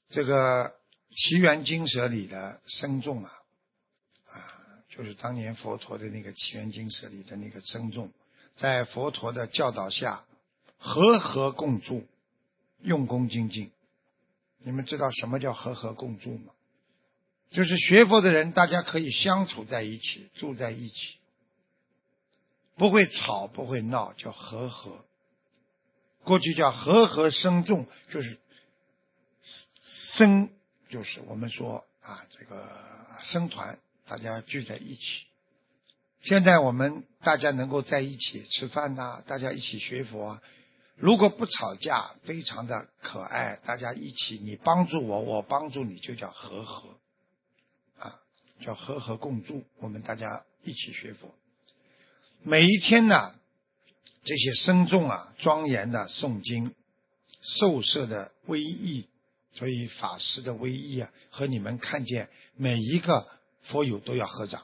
[0.09, 0.69] 这个
[1.15, 3.31] 《奇缘经舍》里的僧众啊。
[4.27, 8.13] 啊就是当年佛陀的那个《奇缘经舍》里的那个僧众，
[8.55, 10.25] 在佛陀的教导下，
[10.77, 12.07] 和和共住，
[12.81, 13.71] 用功精进。
[14.59, 16.53] 你们知道什么叫和和共住吗？
[17.49, 21.17] 就是学佛的人，大家可以相处在一起，住在一起，
[22.75, 25.05] 不会吵，不会闹，叫和合。
[26.23, 28.39] 过去叫和合生众，就是
[30.15, 30.49] 生，
[30.89, 32.67] 就是我们说啊，这个
[33.19, 33.77] 生团。
[34.07, 35.01] 大家聚在一起，
[36.21, 40.41] 现在我们大家能够在一起吃饭呐，大家一起学佛，啊
[40.95, 47.04] 如果不吵架，非常的可爱，大家一起，你帮助我，我帮助你，就叫和合，啊，
[48.59, 49.63] 叫和合共住。
[49.79, 51.33] 我们大家一起学佛，
[52.43, 53.35] 每一天呢，
[54.23, 56.73] 这些僧众啊，庄严的诵经，
[57.41, 59.07] 受舍的威仪，
[59.53, 63.27] 所以法师的威仪啊，和你们看见每一个。
[63.67, 64.63] 佛友都要合掌，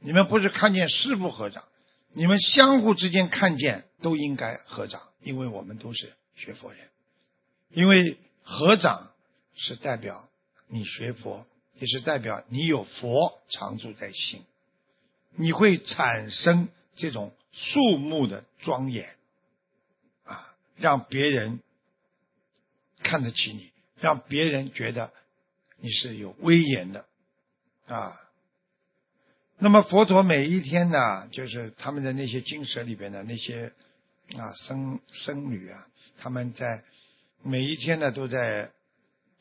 [0.00, 1.64] 你们不是看见师父合掌，
[2.12, 6.90] 你们相互之间看见都应该合掌，因为我们都是学佛人，
[7.70, 9.12] 因为合掌
[9.54, 10.28] 是代表
[10.68, 11.46] 你学佛，
[11.82, 14.44] 也是代表你有佛常住在心，
[15.34, 19.16] 你会产生这种肃穆的庄严，
[20.22, 21.58] 啊，让别人
[23.02, 25.12] 看得起你，让别人觉得
[25.80, 27.04] 你是有威严的。
[27.88, 28.30] 啊，
[29.58, 33.72] 那么佛陀每一天呢，就是他们的那些经舍里边的那些
[34.36, 36.84] 啊僧僧侣啊，他们在
[37.42, 38.70] 每一天呢都在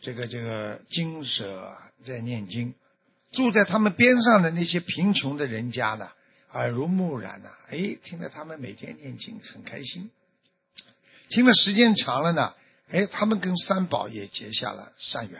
[0.01, 2.73] 这个这个经舍在念经，
[3.31, 6.11] 住在他们边上的那些贫穷的人家呢，
[6.51, 10.09] 耳濡目染呐，哎，听着他们每天念经很开心，
[11.29, 12.55] 听了时间长了呢，
[12.89, 15.39] 哎，他们跟三宝也结下了善缘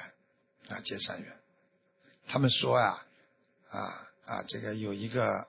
[0.70, 1.34] 啊，结善缘。
[2.28, 3.06] 他们说啊
[3.70, 3.80] 啊
[4.26, 5.48] 啊，这个有一个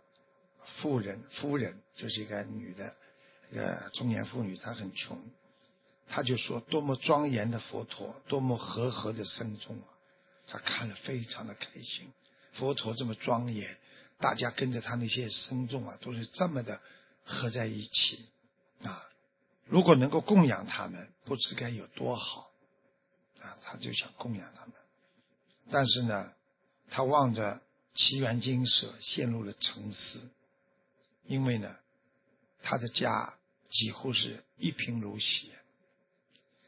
[0.81, 2.95] 妇人，夫人就是一个女的，
[3.51, 5.23] 一个中年妇女，她很穷，
[6.15, 9.89] 他就说多么庄严的佛陀，多么和合的僧众啊，
[10.47, 12.13] 他看了非常的开心。
[12.53, 13.79] 佛陀这么庄严，
[14.19, 16.83] 大家跟着他那些僧众啊，都是这么的
[17.25, 18.27] 合在一起
[18.85, 19.09] 啊。
[19.65, 22.51] 如果能够供养他们，不知该有多好
[23.41, 23.57] 啊！
[23.63, 24.75] 他就想供养他们，
[25.71, 26.33] 但是呢。
[26.95, 27.63] 他望着
[27.95, 30.29] 奇缘金舍，陷入了沉思。
[31.25, 31.75] 因为呢，
[32.63, 33.33] 他的家
[33.71, 35.51] 几乎是一贫如洗。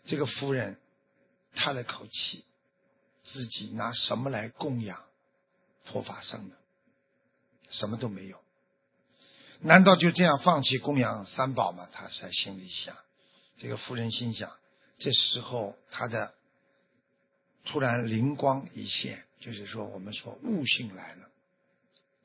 [0.05, 0.77] 这个夫人
[1.55, 2.45] 叹了口气，
[3.23, 5.05] 自己拿什么来供养
[5.85, 6.55] 佛法僧呢？
[7.71, 8.39] 什么都没有。
[9.61, 11.89] 难道就这样放弃供养三宝吗？
[11.93, 12.97] 他在心里想。
[13.57, 14.51] 这个夫人心想，
[14.99, 16.35] 这时候他的
[17.65, 19.25] 突然灵光一现。
[19.41, 21.29] 就是说，我们说悟性来了。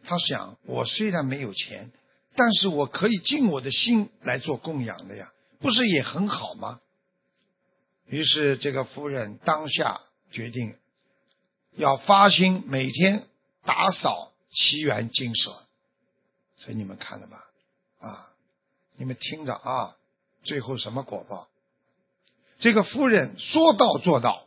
[0.05, 1.91] 他想，我虽然没有钱，
[2.33, 6.79] 但是我可以尽我的心来做供养的呀，不是也很好吗？
[8.09, 10.75] 于是，这个夫人当下决定
[11.75, 13.27] 要发心每天
[13.63, 15.63] 打扫奇缘精舍。
[16.57, 17.45] 所以你们看了吧？
[17.99, 18.33] 啊，
[18.97, 19.95] 你们听着啊，
[20.43, 21.47] 最后什么果报？
[22.59, 24.45] 这个夫人说到做到。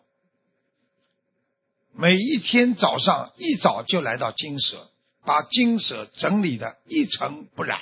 [1.94, 4.90] 每一天早上一早就来到金舍，
[5.24, 7.80] 把金舍整理的一尘不染，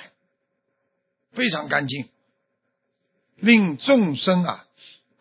[1.31, 2.09] 非常干净，
[3.37, 4.67] 令众生啊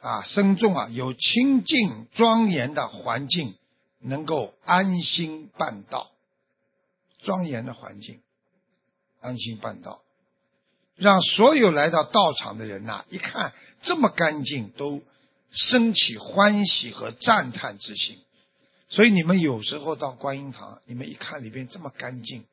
[0.01, 3.55] 啊深重啊有清净庄严的环境，
[4.01, 6.11] 能够安心办道。
[7.23, 8.21] 庄严的环境，
[9.21, 10.01] 安心办道，
[10.97, 15.03] 让所有来到道场的人呐，一看这么干净，都
[15.51, 18.19] 升起欢喜和赞叹之心。
[18.89, 22.47] 所以你们有时候到观音堂，你们一看里边这么干净，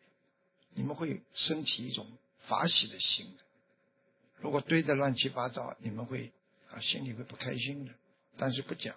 [0.74, 2.06] 你们会升起一种
[2.40, 3.26] 法喜的心。
[4.42, 6.34] 如果堆得乱七八糟，你们会
[6.72, 7.92] 啊心里会不开心的。
[8.38, 8.96] 但是不讲，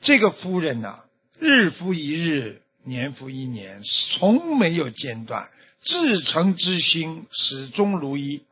[0.00, 1.04] 这个夫人呐，
[1.40, 5.50] 日复一日，年复一年，从没有间断，
[5.82, 8.44] 至诚之心始终如一，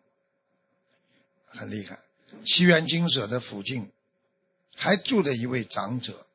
[1.47, 2.01] 很厉害。
[2.45, 3.93] 奇缘精舍的附近
[4.75, 6.27] 还住着一位长者。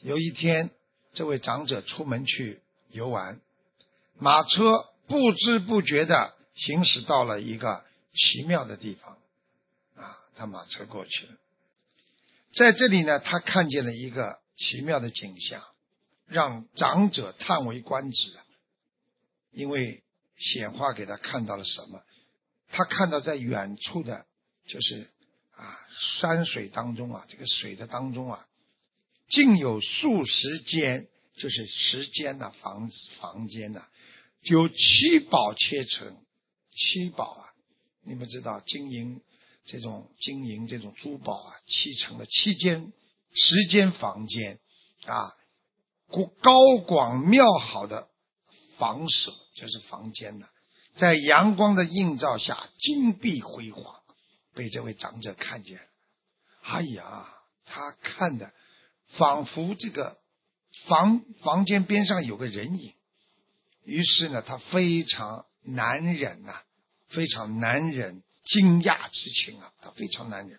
[0.00, 0.70] 有一天，
[1.12, 3.40] 这位长者出门去游玩，
[4.18, 9.18] 马车不知不觉的行驶到了一个奇妙的地方，
[10.34, 11.32] 他马车过去了，
[12.54, 15.62] 在这里呢，他看见了一个奇妙的景象，
[16.26, 18.44] 让长者叹为观止啊！
[19.50, 20.02] 因为
[20.36, 22.02] 显化给他看到了什么？
[22.70, 24.26] 他看到在远处的，
[24.66, 25.10] 就是
[25.54, 25.78] 啊
[26.20, 28.46] 山水当中啊，这个水的当中啊。
[29.28, 33.86] 竟有数十间，就是十间的房子房间呐，
[34.40, 36.16] 有七宝切成
[36.70, 37.52] 七宝啊！
[38.04, 39.22] 你们知道金银
[39.64, 42.92] 这种金银这种珠宝啊，砌成了七间
[43.34, 44.58] 十间房间
[45.06, 45.34] 啊，
[46.08, 48.08] 高高广妙好的
[48.78, 50.48] 房舍就是房间呐，
[50.96, 54.02] 在阳光的映照下金碧辉煌，
[54.54, 55.86] 被这位长者看见了，
[56.62, 57.28] 哎呀，
[57.64, 58.52] 他看的。
[59.18, 60.16] 仿佛这个
[60.86, 62.94] 房房间边上有个人影，
[63.84, 66.62] 于是呢，他非常难忍呐，
[67.08, 70.58] 非常难忍惊讶之情啊，他非常难忍，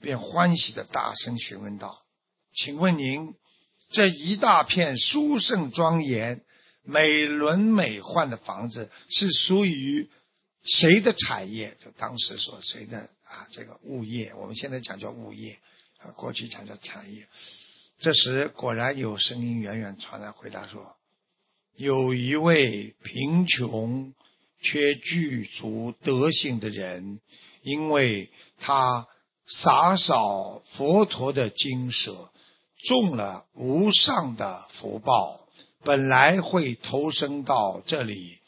[0.00, 2.02] 便欢喜的大声询问道
[2.54, 3.34] ：“请问您
[3.90, 6.44] 这一大片殊胜庄严、
[6.82, 10.08] 美轮美奂的房子是属于
[10.62, 11.76] 谁的产业？
[11.84, 13.48] 就当时说谁的啊？
[13.52, 15.58] 这个物业，我们现在讲叫物业。”
[15.98, 17.26] 啊过去讲叫产业，
[17.98, 20.96] 这时果然有声音远远传来，回答说
[21.76, 24.12] ：“有一位贫穷
[24.64, 27.20] 却具足德行的人，
[27.62, 29.06] 因为他
[29.46, 32.30] 洒扫佛陀的精舍，
[32.88, 35.46] 种了无上的福报，
[35.84, 38.38] 本来会投生到这里。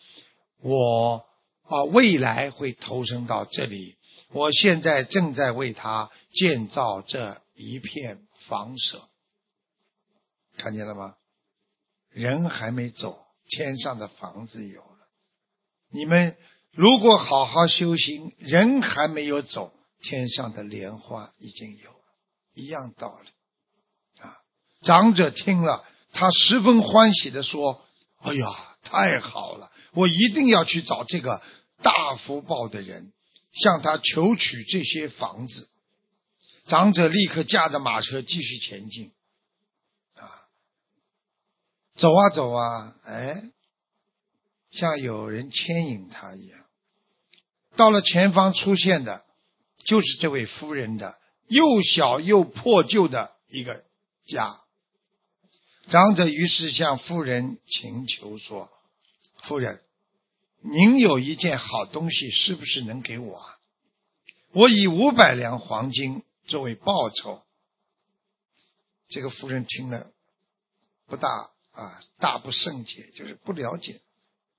[0.61, 1.24] 我
[1.68, 3.94] 啊，未来会投生到这里。
[4.33, 9.09] 我现在正在为他建造这。”一片房舍，
[10.59, 11.16] 看见了吗？
[12.11, 14.95] 人还没走，天上的房子有了。
[15.96, 16.37] 你们
[16.72, 21.96] 如果好好修行，人还没有走，天上的莲花已经有了，
[22.52, 24.22] 一样道理。
[24.22, 24.37] 啊，
[24.82, 27.82] 长者听了，他十分欢喜的说
[28.20, 29.72] ：“哎呀，太好了！
[29.94, 31.40] 我一定要去找这个
[31.80, 33.14] 大福报的人，
[33.54, 35.70] 向他求取这些房子。”
[36.68, 39.12] 长者立刻驾着马车继续前进。
[40.16, 40.44] 啊，
[41.94, 43.42] 走啊走啊，哎，
[44.76, 46.60] 像有人牵引他一样。
[47.76, 49.24] 到了前方出现的，
[49.84, 53.84] 就是这位夫人的又小又破旧的一个
[54.26, 54.60] 家。
[55.88, 58.70] 长者于是向夫人请求说
[59.44, 59.82] ：“夫人，
[60.60, 63.36] 您有一件好东西，是不是能给我？
[63.36, 63.58] 啊？
[64.52, 67.42] 我以五百两黄金作为报酬。”
[69.08, 70.10] 这个夫人听了，
[71.06, 74.00] 不大啊，大不胜解，就是不了解。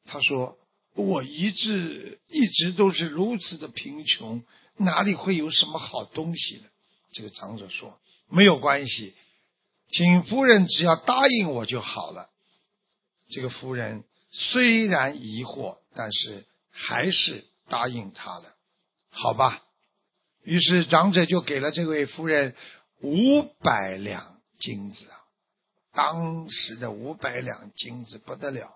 [0.07, 0.57] 他说。
[0.99, 4.43] 我一直一直都是如此的贫穷，
[4.77, 6.63] 哪里会有什么好东西呢？
[7.11, 7.99] 这个长者说
[8.31, 9.13] ：“没有关系，
[9.91, 12.31] 请夫人只要答应我就好了。”
[13.29, 18.55] 这个夫人虽然疑惑，但是还是答应他了。
[19.11, 19.61] 好吧，
[20.41, 22.55] 于是长者就给了这位夫人
[23.01, 25.21] 五百两金子啊！
[25.93, 28.73] 当时的五百两金子不得了。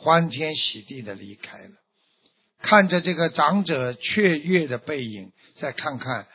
[0.00, 1.72] 欢天喜地的离开了，
[2.62, 6.28] 看着这个长者雀跃的背影，再看看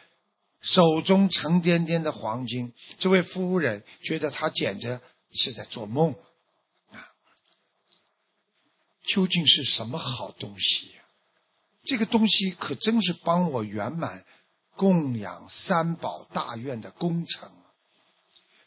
[0.60, 5.00] 手中沉甸甸的黄金，这位夫人觉得他简直
[5.32, 6.14] 是在做梦
[6.92, 7.08] 啊！
[9.08, 11.04] 究竟是什么好东西呀？
[11.86, 14.26] 这个东西可真是帮我圆满
[14.76, 17.50] 供养三宝大愿的工程。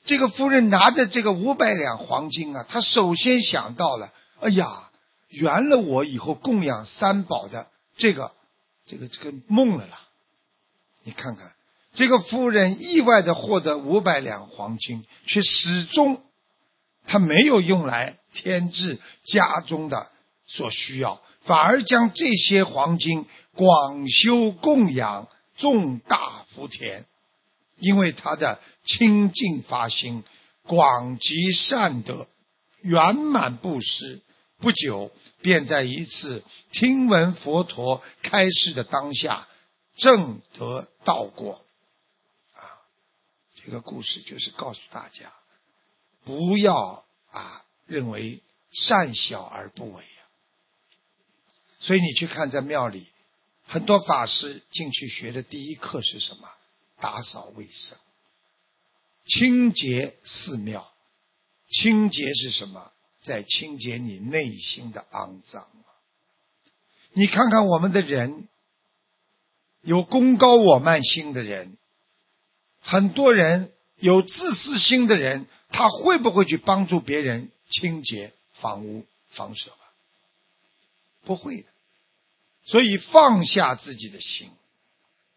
[0.06, 4.85] 这个夫人拿着这个五百两黄金啊，她首先想到了，哎呀！
[5.28, 8.32] 圆了我以后供养三宝的这个
[8.86, 9.98] 这个这个梦了啦！
[11.02, 11.52] 你看看，
[11.94, 16.22] 这个夫人意外的获得五百两黄金，却始终
[17.06, 20.10] 他没有用来添置家中的
[20.46, 27.06] 所需要，反而将这些黄金广修供养众大福田，
[27.78, 30.22] 因为他的清净发心、
[30.62, 32.28] 广积善德、
[32.82, 34.22] 圆满布施。
[34.58, 35.10] 不久，
[35.42, 36.42] 便在一次
[36.72, 39.46] 听闻佛陀开示的当下，
[39.96, 41.64] 正得道果。
[42.54, 42.80] 啊，
[43.54, 45.32] 这个故事就是告诉大家，
[46.24, 50.20] 不要啊认为善小而不为啊。
[51.80, 53.06] 所以你去看在庙里，
[53.66, 56.48] 很多法师进去学的第一课是什么？
[56.98, 57.98] 打扫卫生，
[59.26, 60.90] 清洁寺庙。
[61.68, 62.92] 清洁是什么？
[63.26, 65.90] 在清洁你内心的肮脏啊
[67.12, 68.46] 你看看我们的人，
[69.82, 71.76] 有功高我慢心的人，
[72.80, 79.76] 很多人有自私心的人，他会不会去帮助别人清洁房屋、房舍吧？
[81.24, 81.66] 不会的。
[82.64, 84.50] 所以放下自己的心，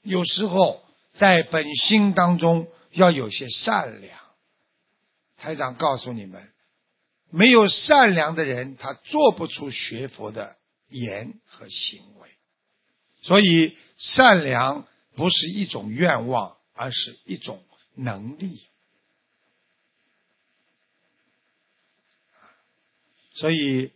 [0.03, 4.19] 有时候在本心当中要有些善良。
[5.37, 6.51] 台长告诉你们。
[7.29, 12.29] 没有善良的人，他做不出学佛的言和行为。
[13.21, 17.63] 所以，善良不是一种愿望，而是一种
[17.95, 18.61] 能力。
[23.33, 23.91] 所以，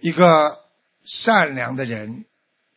[0.00, 0.64] 一个
[1.04, 2.24] 善良的人，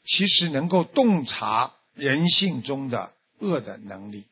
[0.04, 4.26] 其实能够洞察人性中的恶的能力。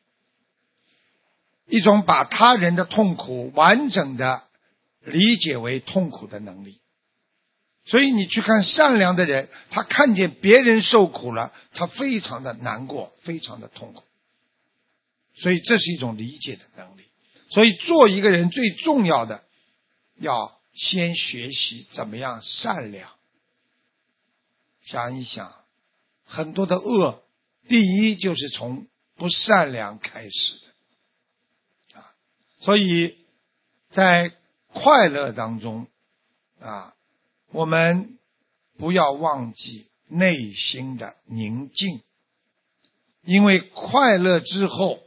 [1.66, 4.44] 一种把他人的痛苦完整的
[5.02, 6.80] 理解为痛苦的能力，
[7.84, 14.02] 所以你去看善良的人，他看见别人受苦了，他非常的难过，非常的痛苦。
[15.36, 17.02] 所以这是一种理解的能力。
[17.50, 19.44] 所以做一个人最重要的，
[20.18, 23.10] 要先学习怎么样善良。
[24.82, 25.54] 想一想，
[26.24, 27.22] 很多的恶，
[27.68, 28.86] 第一就是从
[29.16, 30.73] 不善良开始的。
[32.64, 33.18] 所以，
[33.90, 34.32] 在
[34.68, 35.86] 快乐当中
[36.60, 36.94] 啊，
[37.50, 38.18] 我们
[38.78, 42.00] 不要忘记内心的宁静，
[43.22, 45.02] 因为快乐之后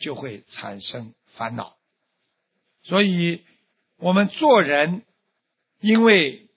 [0.00, 1.76] 就会产生烦恼。
[2.82, 3.42] 所以，
[3.98, 5.02] 我们做人，
[5.80, 6.48] 因为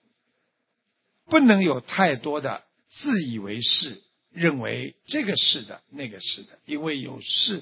[1.26, 4.02] 不能有太多的自以为是，
[4.32, 7.62] 认为这个是的，那个是的，因为有是，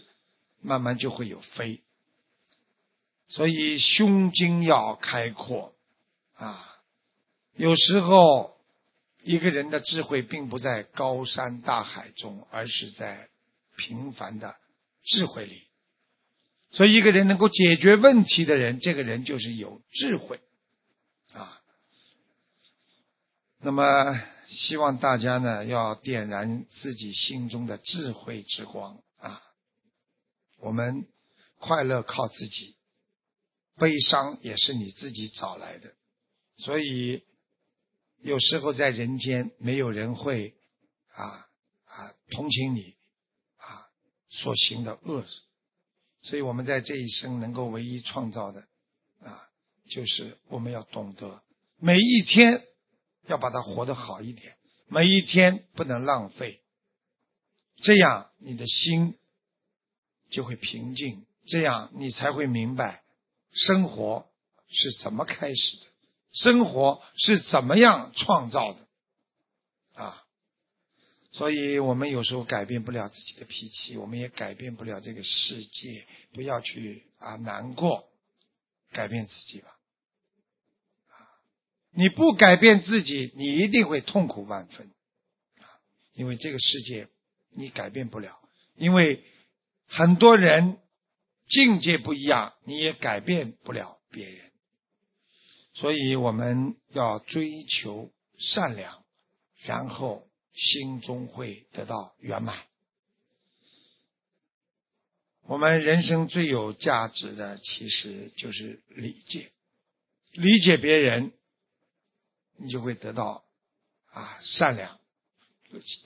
[0.62, 1.82] 慢慢就会有非。
[3.34, 5.74] 所以胸襟要开阔
[6.36, 6.78] 啊！
[7.56, 8.56] 有时候
[9.24, 13.30] 一个人的智慧并不在高山大海中，而是在
[13.76, 14.56] 平凡的
[15.04, 15.64] 智慧里。
[16.70, 20.40] 所以，一个人能够解决问题的人，这个人就是有智慧
[21.34, 21.60] 啊。
[23.62, 29.42] 那么，希望大家呢要点燃自己心中的智慧之光啊。
[30.60, 31.08] 我们
[31.58, 32.76] 快乐靠自己，
[33.78, 35.94] 悲伤也是你自己找来的。
[36.58, 37.24] 所以，
[38.22, 40.56] 有时候在人间，没有人会
[41.10, 41.48] 啊
[41.86, 42.96] 啊同情你
[43.58, 43.90] 啊
[44.30, 45.42] 所行的恶事。
[46.22, 48.62] 所以我们在这一生能够唯一创造的
[49.22, 49.50] 啊，
[49.90, 51.44] 就是我们要懂得
[51.78, 52.64] 每一天
[53.28, 54.56] 要把它活得好一点，
[54.88, 56.62] 每一天不能浪费，
[57.84, 59.18] 这样你的心
[60.30, 63.03] 就会平静，这样你才会明白
[63.54, 64.28] 生活
[64.68, 65.86] 是怎么开始的。
[66.32, 68.88] 生活是怎么样创造的
[69.94, 70.24] 啊？
[71.32, 76.06] 所以我们有时候改变不了自己的脾气，我们也改变不了这个世界。
[76.32, 78.08] 不要去啊难过，
[78.92, 79.70] 改变自己吧。
[81.10, 81.18] 啊，
[81.92, 84.88] 你不改变自己，你一定会痛苦万分。
[85.58, 85.66] 啊，
[86.14, 87.08] 因为这个世界
[87.52, 88.40] 你改变不了，
[88.76, 89.24] 因为
[89.88, 90.80] 很多人
[91.54, 94.52] 境界不一样，你也改变不了别人。
[95.76, 99.04] 所以我们要追求善良，
[99.62, 102.58] 然后心中会得到圆满。
[105.46, 109.52] 我们人生最有价值的，其实就是理解，
[110.32, 111.34] 理解别人，
[112.58, 113.44] 你就会得到
[114.12, 115.00] 啊善良。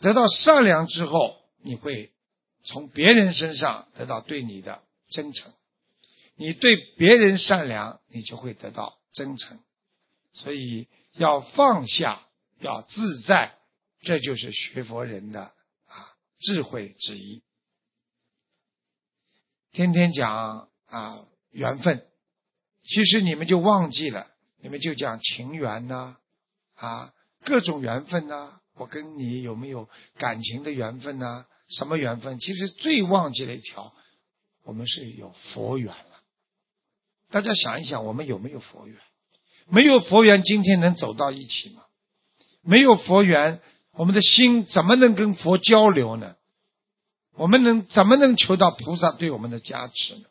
[0.02, 2.12] 得到善良之后，你会
[2.64, 5.54] 从别人身上得到对你的真诚。
[6.36, 9.00] 你对别人善良，你就会得到。
[9.14, 9.60] 真诚，
[10.34, 12.28] 所以要放下，
[12.60, 13.58] 要自在，
[14.02, 15.42] 这就是学佛人的
[15.88, 17.42] 啊智慧之一。
[19.72, 22.06] 天天讲啊缘分，
[22.84, 24.28] 其实你们就忘记了，
[24.62, 26.18] 你们就讲情缘呐，
[26.76, 31.48] 啊各种缘分呐，我跟你有没有感情的缘分呐？
[31.70, 32.40] 什么缘分？
[32.40, 33.96] 其实最忘记了一条，
[34.68, 36.22] 我们是有佛缘了。
[37.30, 39.00] 大家想一想，我们有没有佛缘？
[39.70, 41.86] 没有佛缘，今天能走到一起吗？
[42.64, 43.62] 没有佛缘，
[43.94, 46.36] 我们的心怎么能跟佛交流呢？
[47.36, 50.26] 我们能怎么能求到菩萨对我们的加持呢？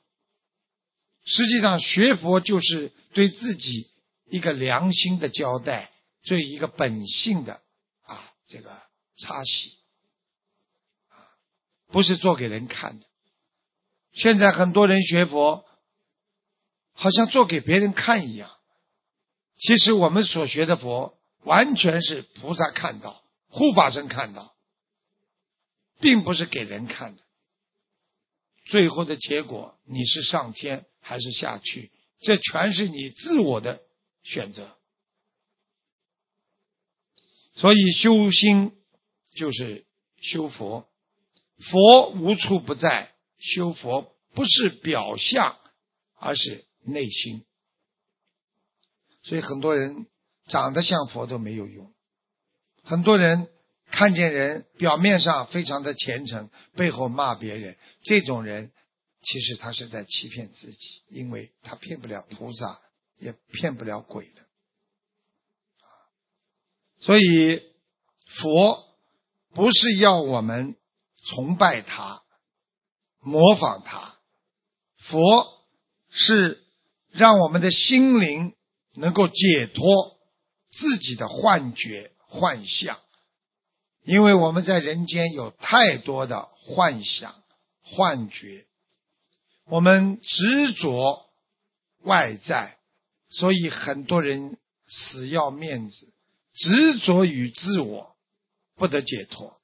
[1.25, 3.91] 实际上，学佛就是对自己
[4.27, 5.91] 一个良心的交代，
[6.25, 7.63] 对一个本性的
[8.03, 8.83] 啊这个
[9.19, 9.79] 擦洗
[11.09, 11.25] 啊，
[11.87, 13.07] 不是做给人看的。
[14.17, 15.67] 现在很多人学佛，
[16.95, 18.51] 好像做给别人看一样。
[19.59, 24.57] 其实我们所学的佛，完全是菩萨看到、护法神看到，
[26.01, 27.23] 并不是给人看的。
[28.65, 31.93] 最后的结果，你是上天还是下去，
[32.23, 33.83] 这全是你自我的
[34.23, 34.77] 选择。
[37.55, 38.73] 所以修心
[39.35, 39.85] 就是
[40.23, 40.89] 修佛，
[41.59, 43.13] 佛无处不在。
[43.39, 45.57] 修佛不是表象，
[46.19, 47.45] 而是内心。
[49.23, 50.07] 所以很多人
[50.49, 51.93] 长得像佛都没有用，
[52.83, 53.49] 很多人
[53.91, 58.71] 看见人表面上非常的虔诚，背后骂别人，这种人
[59.23, 62.81] 其实他是在欺骗自己，因为他骗不了菩萨，
[63.19, 64.43] 也骗不了鬼的。
[67.01, 67.63] 所以
[68.27, 68.85] 佛
[69.53, 70.77] 不是要我们
[71.25, 72.23] 崇拜他、
[73.27, 74.15] 模仿他，
[74.97, 75.47] 佛
[76.09, 76.65] 是
[77.11, 78.55] 让我们的心灵。
[78.99, 80.17] 能够解脱
[80.73, 82.99] 自己的幻觉、幻象，
[84.05, 87.35] 因为我们在人间有太多的幻想、
[87.83, 88.65] 幻觉，
[89.67, 91.27] 我们执着
[92.05, 92.79] 外在，
[93.29, 94.57] 所以很多人
[94.87, 96.15] 死要面子，
[96.55, 98.17] 执着于自我，
[98.77, 99.61] 不得解脱。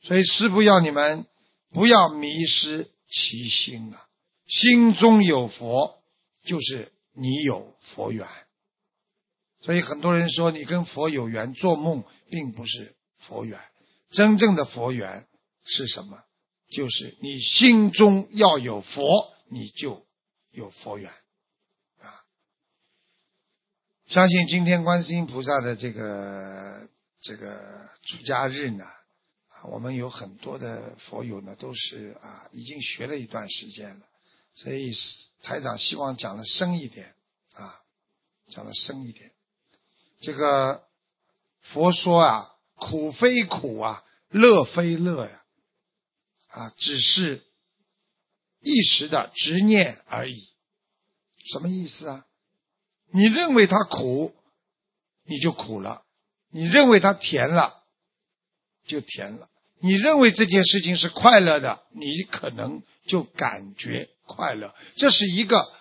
[0.00, 1.26] 所以师父要你们
[1.72, 4.06] 不要迷失其心啊，
[4.46, 6.02] 心中有佛，
[6.44, 6.92] 就是。
[7.14, 8.26] 你有佛缘，
[9.60, 13.60] 所以很多人说你跟佛有缘，做梦并不是佛缘。
[14.12, 15.26] 真正的佛缘
[15.66, 16.24] 是什么？
[16.70, 20.06] 就是你心中要有佛，你就
[20.52, 21.12] 有佛缘
[22.00, 22.24] 啊！
[24.06, 26.88] 相信今天观世音菩萨的这个
[27.20, 28.86] 这个出家日呢，
[29.64, 34.06] 我们有很多的佛友呢，都是啊，已经学了一段时间了。
[34.54, 34.92] 所以
[35.42, 37.14] 台长希望讲的深一点
[37.54, 37.80] 啊，
[38.48, 39.32] 讲的深一点。
[40.20, 40.84] 这个
[41.60, 45.42] 佛说啊，苦非苦啊，乐非乐呀，
[46.48, 47.42] 啊，只是
[48.60, 50.48] 一时的执念而已。
[51.52, 52.26] 什么意思啊？
[53.12, 54.34] 你认为它苦，
[55.24, 56.04] 你就苦了；
[56.50, 57.84] 你认为它甜了，
[58.86, 59.48] 就甜了；
[59.82, 64.74] 你认为这件事情是快乐的，你可能就感觉快乐。
[64.96, 65.72] 这是一个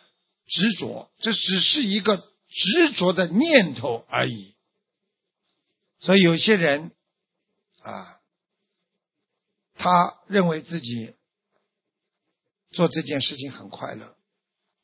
[0.47, 4.55] 执着，这只是一个执着的念头而已。
[5.99, 6.91] 所以有些人
[7.83, 8.19] 啊，
[9.75, 11.13] 他认为自己
[12.71, 14.15] 做这件事情很快乐，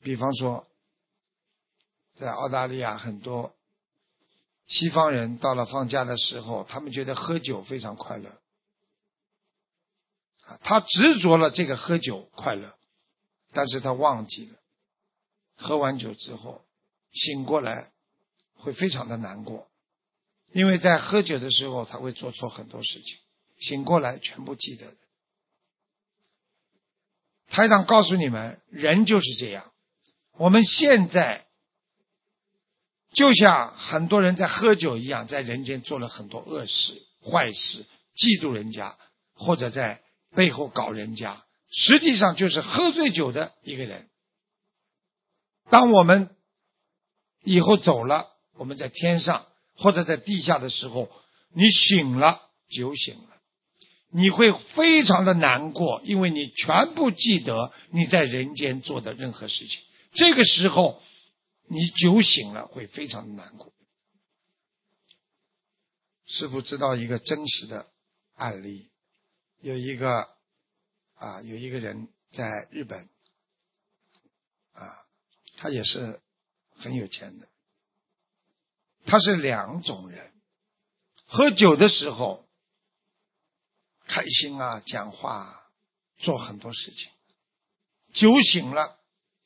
[0.04, 0.68] 比方说，
[2.14, 3.56] 在澳大利亚很多
[4.68, 8.40] 西方人到了放假的时候，他们觉得喝酒非常快乐，
[10.62, 12.74] 他执着了这个喝酒快乐，
[13.54, 14.58] 但是他忘记了
[15.56, 16.66] 喝完酒之后
[17.12, 17.92] 醒过来
[18.56, 19.68] 会非常的难过。
[20.54, 23.20] 因为在喝酒的时候，他会做错很多事情，
[23.60, 24.98] 醒过来全部记得的。
[27.50, 29.72] 台长告诉你们，人就是这样。
[30.38, 31.46] 我们现在
[33.12, 37.86] 就像很多人在喝酒一样，在人间做了很多恶事、坏事，
[38.16, 38.98] 嫉妒人家，
[39.34, 40.02] 或者在
[40.36, 44.10] 背后搞人家，实际上就是喝醉酒的一个人。
[45.70, 46.36] 当我们
[47.44, 49.46] 以后走了，我们在天上。
[49.80, 51.08] 或者在地下的时候，
[51.54, 53.38] 你醒了，酒醒了，
[54.10, 59.80] 你会非常的难过，因为你全部记得你在人间做的任何事情。
[60.14, 61.00] 这个时候，
[61.70, 63.72] 你酒醒了，会非常的难过。
[66.26, 67.86] 师傅知道一个真实的
[68.34, 68.90] 案例，
[69.60, 70.30] 有一个
[71.16, 73.10] 啊，有一个人在日本
[74.74, 75.06] 啊，
[75.58, 76.22] 他也是
[76.72, 77.48] 很有钱的。
[79.06, 80.34] 他是两种人，
[81.26, 82.48] 喝酒的时候
[84.06, 85.72] 开心啊，讲话，
[86.18, 87.10] 做很多事情；
[88.14, 89.00] 酒醒了，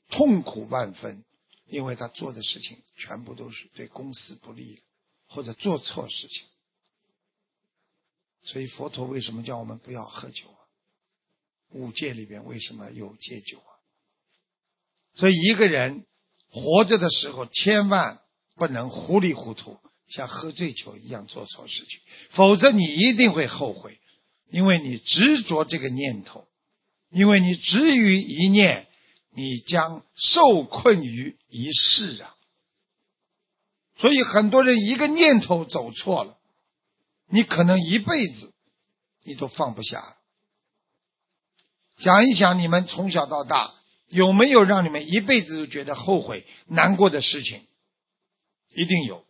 [0.09, 1.23] 痛苦万分，
[1.67, 4.83] 因为他做的事情全部都是对公司不利，
[5.27, 6.47] 或者做错事情。
[8.43, 10.59] 所以佛陀为什么叫我们不要喝酒啊？
[11.71, 13.71] 五戒里边为什么有戒酒啊？
[15.13, 16.05] 所以一个人
[16.49, 18.19] 活着的时候，千万。
[18.53, 23.97] 不能糊里糊涂，像喝醉酒一样做错事情，否则你一定会后悔，
[24.51, 26.45] 因为你执着这个念头，
[27.09, 28.87] 因为你执于一念，
[29.33, 32.35] 你将受困于一世啊。
[33.97, 36.37] 所以很多人一个念头走错了，
[37.31, 38.53] 你可能一辈子
[39.23, 40.17] 你都放不下。
[41.97, 43.73] 想一想，你们从小到大
[44.07, 47.65] 有没有让你们一辈子都觉得后悔、难过的事情？
[48.73, 49.25] 一定有，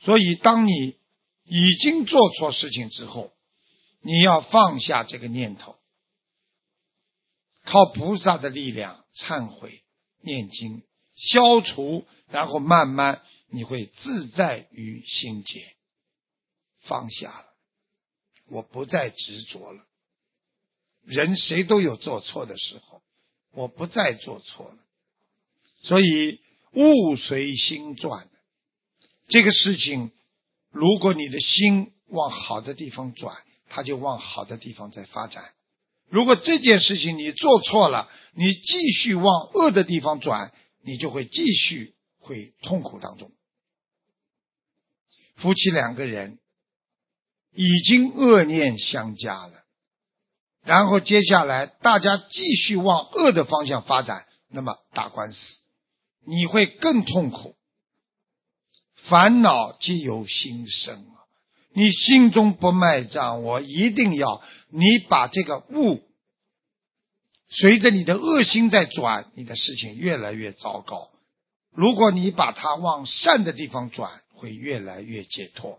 [0.00, 0.96] 所以当你
[1.44, 3.32] 已经做错事情之后，
[4.00, 5.76] 你要放下这个念头，
[7.64, 9.82] 靠菩萨的力量忏悔、
[10.22, 10.82] 念经、
[11.14, 15.62] 消除，然后慢慢你会自在于心间，
[16.84, 17.46] 放下了，
[18.48, 19.84] 我不再执着了。
[21.04, 23.02] 人谁都有做错的时候，
[23.52, 24.78] 我不再做错了，
[25.82, 26.40] 所以。
[26.76, 28.28] 物随心转，
[29.28, 30.10] 这个事情，
[30.72, 35.44] 如果你的心往好的地方转，它就往好的地方在发展；
[36.08, 43.30] 如果这件事情你做错了，你继续往恶的地方转，你就会继续会痛苦当中。
[45.36, 46.40] 夫妻两个人
[47.54, 49.52] 已经恶念相加了，
[50.64, 55.58] 然后接下来大家继续往恶的方向发展，那么打官司。
[56.26, 57.54] 你会更痛苦，
[59.08, 61.28] 烦恼皆由心生啊！
[61.74, 66.02] 你心中不卖账，我一定要你把这个物
[67.50, 71.10] 随着你的恶心在转，你的事情越来越糟糕。
[71.70, 75.78] 如果你把它往善的地方转，会越来越解脱。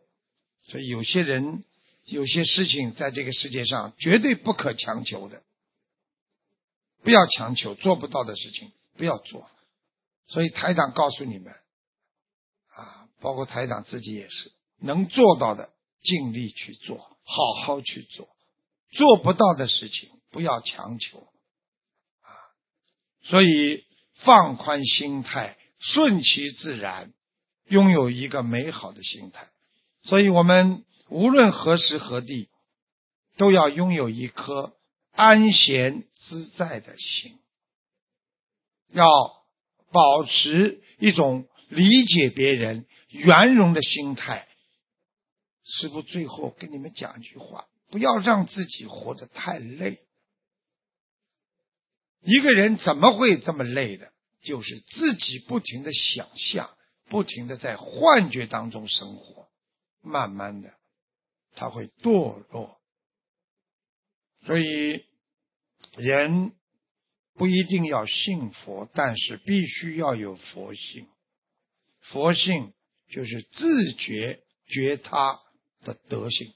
[0.68, 1.64] 所以有些人
[2.06, 5.44] 有些事情在这个世界上绝对不可强求的，
[7.04, 9.50] 不要强求做不到的事情，不要做。
[10.28, 11.54] 所以台长告诉你们，
[12.76, 18.26] 啊，包括台长自己也是，能做到的尽力去做，好好去做；
[18.92, 21.28] 做不到的事情不要强求，
[22.22, 22.30] 啊，
[23.22, 23.84] 所以
[24.16, 27.14] 放宽心态，顺其自然，
[27.68, 29.50] 拥有一个美好的心态。
[30.06, 32.50] 所以我们无论何时何地，
[33.38, 34.78] 都要拥有一颗
[35.12, 37.38] 安闲自在的心，
[38.90, 39.06] 要。
[39.92, 44.46] 保持一种理解别人、圆融的心态，
[45.64, 50.02] 师傅最后跟你们讲一句话：不要让自己活得太累。
[52.24, 54.12] 一个人怎么会这么累的？
[54.44, 56.70] 就是自己不停的想象，
[57.08, 59.45] 不停的在幻觉当中生活，
[60.06, 60.74] 慢慢的
[61.54, 62.80] 他会堕落。
[64.40, 65.04] 所以
[65.98, 66.54] 人
[67.34, 71.08] 不一定要信佛，但是必须要有佛性。
[72.00, 72.74] 佛性
[73.10, 75.40] 就是自觉觉他
[75.84, 76.54] 的德性。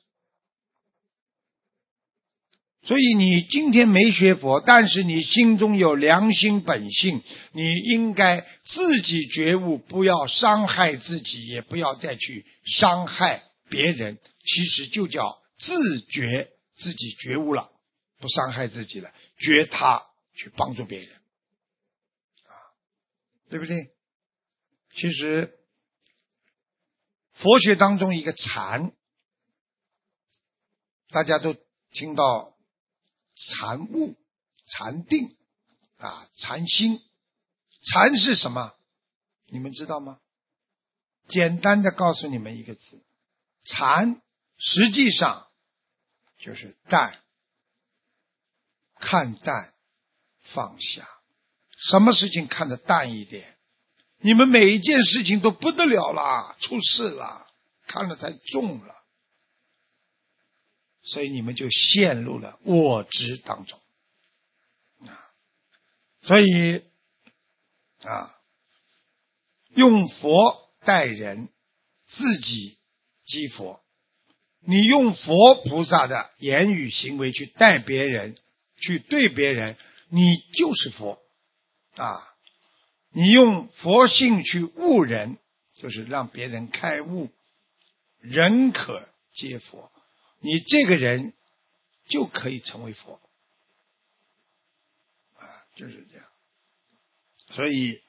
[2.82, 7.22] 所以你今天没学佛，但是你心中有良心本性，
[7.52, 14.18] 你应该自己觉悟，不要伤害自己，也不要再去伤害别人。
[14.46, 17.70] 其实就叫自觉自己觉悟了，
[18.18, 20.02] 不伤害自己了，觉他
[20.36, 22.54] 去帮助别人，啊，
[23.50, 23.78] 对不对？
[24.96, 25.54] 其实
[27.34, 28.94] 佛学当中一个禅，
[31.10, 31.54] 大家都
[31.92, 32.58] 听到。
[33.40, 34.16] 禅悟、
[34.68, 35.36] 禅定
[35.98, 37.02] 啊，禅心，
[37.82, 38.74] 禅是什么？
[39.48, 40.20] 你们知道吗？
[41.28, 43.04] 简单的告诉你们一个字：
[43.64, 44.22] 禅，
[44.58, 45.48] 实际上
[46.40, 47.20] 就是淡，
[48.96, 49.74] 看淡，
[50.54, 51.08] 放下。
[51.78, 53.58] 什么事情看得淡一点？
[54.22, 57.48] 你们每一件事情都不得了了，出事了，
[57.88, 58.99] 看得太重了。
[61.10, 63.80] 所以你们就陷入了我执当中
[65.08, 65.18] 啊！
[66.22, 66.84] 所以
[68.04, 68.36] 啊，
[69.70, 71.50] 用佛待人，
[72.06, 72.78] 自己
[73.26, 73.82] 即佛。
[74.60, 78.38] 你用佛菩萨的言语行为去待别人，
[78.78, 79.78] 去对别人，
[80.10, 81.20] 你就是佛
[81.96, 82.36] 啊！
[83.12, 85.40] 你用佛性去悟人，
[85.74, 87.32] 就是让别人开悟，
[88.20, 89.92] 人可皆佛。
[90.42, 91.34] 你这个人
[92.08, 93.20] 就可以成为佛
[95.36, 95.44] 啊，
[95.76, 96.26] 就是这样。
[97.50, 98.02] 所以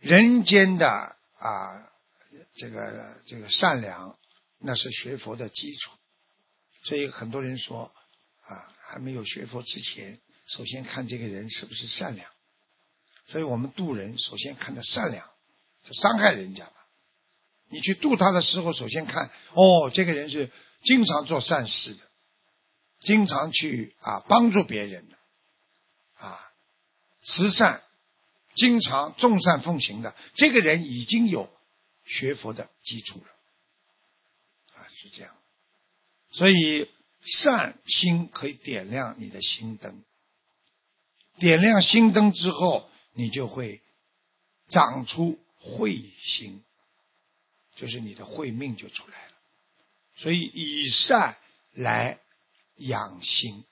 [0.00, 1.92] 人间的啊，
[2.56, 4.18] 这个这个善良，
[4.58, 5.92] 那是学佛的基础。
[6.82, 7.92] 所以很多人说
[8.44, 12.28] 啊，还没有学佛之前，首先看这个人是不是善良。
[13.28, 15.30] 所以我们渡人，首先看他善良，
[15.84, 16.88] 就伤害人家吧。
[17.68, 20.50] 你去渡他的时候，首先看哦，这个人是。
[20.86, 22.00] 经常做善事的，
[23.00, 25.16] 经常去啊帮助别人的，
[26.24, 26.40] 啊
[27.22, 27.82] 慈善，
[28.54, 31.52] 经常众善奉行的，这个人已经有
[32.04, 35.34] 学佛的基础了，啊是这样，
[36.30, 36.88] 所以
[37.24, 40.04] 善心可以点亮你的心灯，
[41.40, 43.82] 点亮心灯之后，你就会
[44.68, 46.62] 长出慧心，
[47.74, 49.35] 就是你的慧命就出来了。
[50.16, 51.36] 所以以善
[51.74, 52.18] 来
[52.76, 53.64] 养心。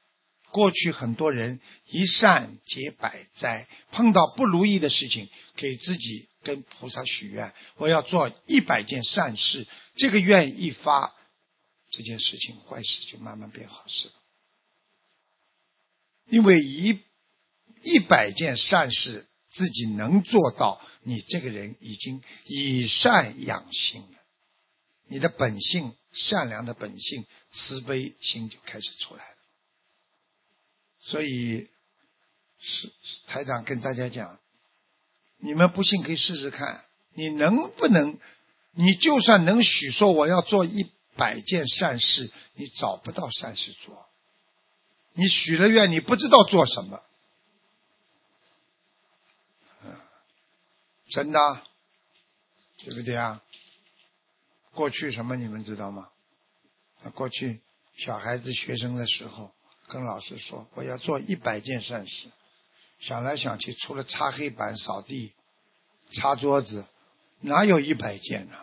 [0.51, 9.67] 过去很多人一善解百灾，碰到不如意的事情，给自己跟菩萨许愿：我要做一百件善事。
[9.97, 11.13] 这个愿一发，
[11.91, 14.15] 这件事情坏事就慢慢变好事了。
[16.27, 17.01] 因为一
[17.83, 24.19] 一百件善事自己能做到，你这个人已经以善养心了，
[25.09, 25.95] 你的本性。
[26.17, 29.37] 善良的本性，慈悲心就开始出来了。
[31.01, 31.69] 所以，
[32.61, 32.93] 是
[33.27, 34.39] 台长跟大家讲，
[35.39, 36.85] 你们不信可以试试看，
[37.15, 38.17] 你能不能？
[38.77, 44.07] 你就算能许说我要做一百件善事，你找不到善事做。
[45.15, 47.03] 你许了愿，你不知道做什么。
[51.11, 51.63] 真的，
[52.85, 53.43] 对不对啊？
[54.75, 56.09] 过去什么你们知道吗？
[57.15, 57.61] 过去
[57.97, 59.53] 小孩子学生的时候，
[59.89, 62.29] 跟老师说我要做一百件善事，
[63.01, 65.33] 想来想去，除了擦黑板、扫地、
[66.13, 66.87] 擦桌子，
[67.41, 68.57] 哪有一百件呢？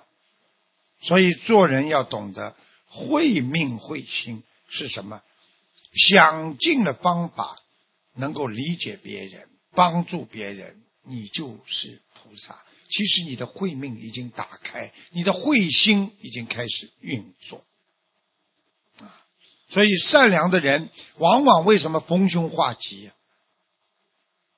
[1.01, 2.55] 所以做人要懂得
[2.87, 5.21] 慧命慧心是什么，
[6.09, 7.57] 想尽了方法
[8.15, 12.61] 能够理解别人、帮助别人，你就是菩萨。
[12.91, 17.63] 其实你的慧命已经打开，你的慧心已经开始运作，
[18.99, 19.23] 啊！
[19.69, 23.09] 所以善良的人往往为什么逢凶化吉？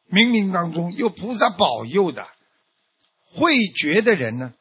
[0.10, 2.28] 冥冥当中有菩萨保佑的，
[3.34, 4.54] 慧觉的人呢？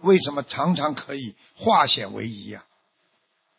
[0.00, 2.66] 为什么常常可以化险为夷呀？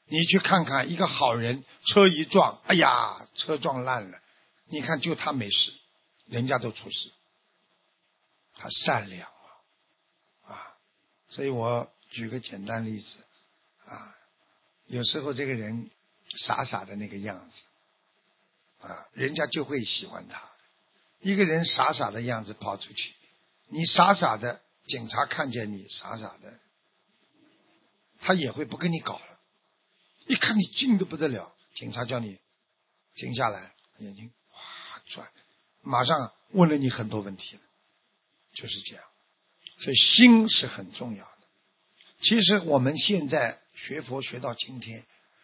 [0.07, 4.19] 你去看看一个好人，车一撞，哎呀，车撞烂了，
[4.69, 5.73] 你看就他没事，
[6.27, 7.11] 人家都出事。
[8.55, 9.29] 他善良
[10.43, 10.77] 啊，啊，
[11.29, 13.17] 所以我举个简单例子，
[13.85, 14.15] 啊，
[14.87, 15.91] 有时候这个人
[16.45, 20.41] 傻傻的那个样子，啊，人家就会喜欢他。
[21.19, 23.15] 一个人傻傻的样子跑出去，
[23.67, 26.59] 你傻傻的，警察看见你傻傻的，
[28.19, 29.39] 他也会不跟你搞了。
[30.27, 32.39] 一看你静的不得了，警察叫你
[33.15, 34.59] 停下来，眼睛哇
[35.07, 35.27] 转，
[35.81, 37.61] 马上问了你很多问题了，
[38.55, 39.03] 就是这样。
[39.79, 41.31] 所以心是很重要的。
[42.21, 45.03] 其实我们现在学佛学到今天，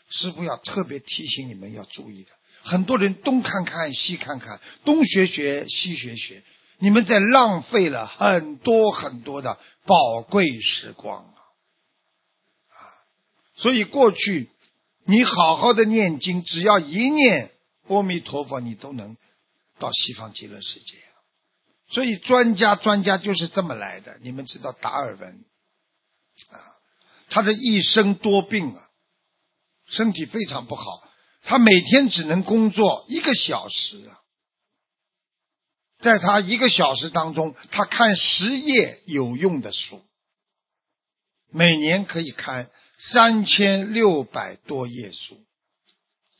[0.09, 2.31] 师傅要特别提醒你们要注意的。
[2.63, 6.43] 很多人东看看西看看，东学学西学学，
[6.79, 11.39] 你们在浪费了很多很多的宝贵时光啊！
[12.69, 12.77] 啊，
[13.55, 14.49] 所以过去
[15.05, 17.51] 你好好的念经，只要一念
[17.87, 19.17] 阿弥陀佛，你都能
[19.79, 20.97] 到西方极乐世界。
[21.91, 24.17] 所以专家专家就是这么来的。
[24.21, 25.45] 你们知道达尔文
[26.49, 26.57] 啊，
[27.29, 28.89] 他的一生多病啊，
[29.87, 31.03] 身体非常不好。
[31.43, 34.19] 他每天只能工作一个小时啊，
[35.99, 40.03] 在他一个小时当中，他看十页有用的书，
[41.51, 42.69] 每年可以看
[42.99, 45.43] 三千六百多页书，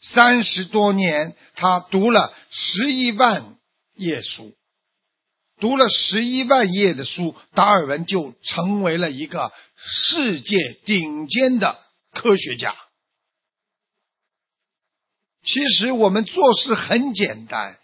[0.01, 3.57] 三十多年他读了十一万
[3.95, 4.55] 页书，
[5.61, 11.79] 读了十一万页的书，达尔文就成为了一个世界顶尖的
[12.11, 12.75] 科学家。
[15.45, 17.77] 其实我们做事很简单，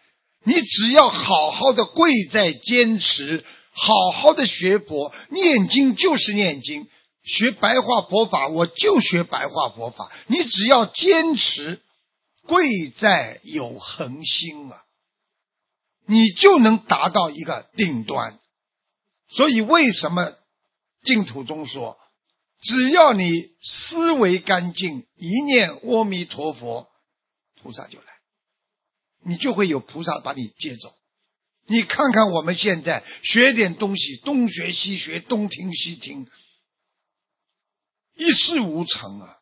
[0.44, 6.88] 你只要好好的跪在坚持，好好的学佛，念经就是念经，
[7.24, 10.12] 学白话佛法我就学白话佛法。
[10.28, 11.80] 你只要坚持，
[12.48, 14.82] 贵在有恒心啊，
[16.08, 18.40] 你就能达到一个顶端。
[19.30, 20.34] 所以为什么
[21.04, 21.98] 净土中说，
[22.62, 26.88] 只要你思维干净，一念阿弥陀佛。
[27.62, 28.06] 菩萨就来，
[29.26, 30.94] 你就会有菩萨把你接走。
[31.66, 36.30] 你看看我们现在学点东西，东学西学，东听西听，
[38.16, 39.38] 一事无成啊！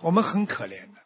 [0.00, 1.03] 我们很可怜的。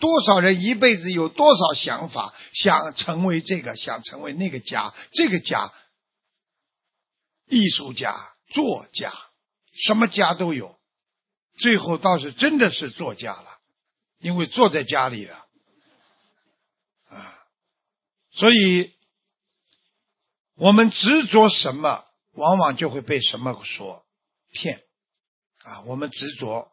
[0.00, 5.72] 多少人一辈子有多少想法，想成为这个，想成为那个家，这个家，
[7.46, 9.12] 艺术家、作家，
[9.86, 10.78] 什么家都有，
[11.58, 13.60] 最后倒是真的是作家了。
[14.20, 15.36] 因为坐在家里了，
[17.10, 17.34] 啊，
[18.30, 18.94] 所以
[20.54, 24.06] 我们执着什么，往往就会被什么所
[24.50, 24.80] 骗，
[25.64, 26.72] 啊，我们执着，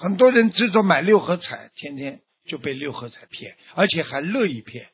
[0.00, 4.90] 很多人执着买六合彩，天天就被六合彩骗，而且还乐意骗，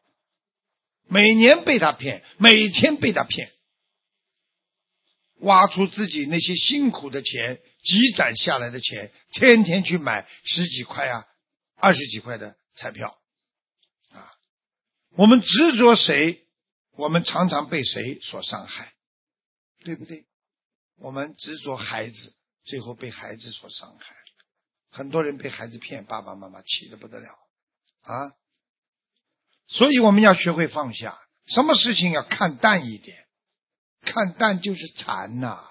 [1.07, 3.53] 每年被他骗，每天被他骗，
[5.39, 11.25] 挖出自己那些辛苦的钱，积攒下来的钱，天天去买十几块啊。
[11.79, 13.17] 二十几块的彩票，
[14.11, 14.33] 啊，
[15.11, 16.43] 我们执着谁，
[16.97, 18.93] 我们常常被谁所伤害，
[19.85, 20.25] 对不对？
[20.99, 22.35] 我们执着孩子，
[22.65, 24.17] 最后被孩子所伤害。
[24.97, 27.29] 很多人被孩子骗，爸爸妈妈气得不得了
[28.01, 28.33] 啊！
[29.67, 33.29] 所以我们要学会放下，什么事情要看淡一点，
[34.01, 35.69] 看淡就是禅呐。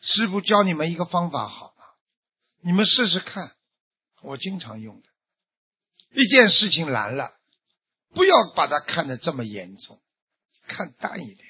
[0.00, 1.84] 师傅教你们一个方法，好吗？
[2.62, 3.54] 你们试试看。
[4.22, 5.08] 我经常用的，
[6.14, 7.36] 一件事情难了，
[8.14, 10.00] 不要把它看得这么严重，
[10.66, 11.46] 看淡一点。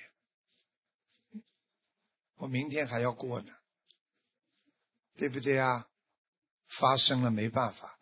[2.34, 3.52] 我明天还要过呢，
[5.22, 5.86] 对不对啊？
[6.80, 7.96] 发生了没办法，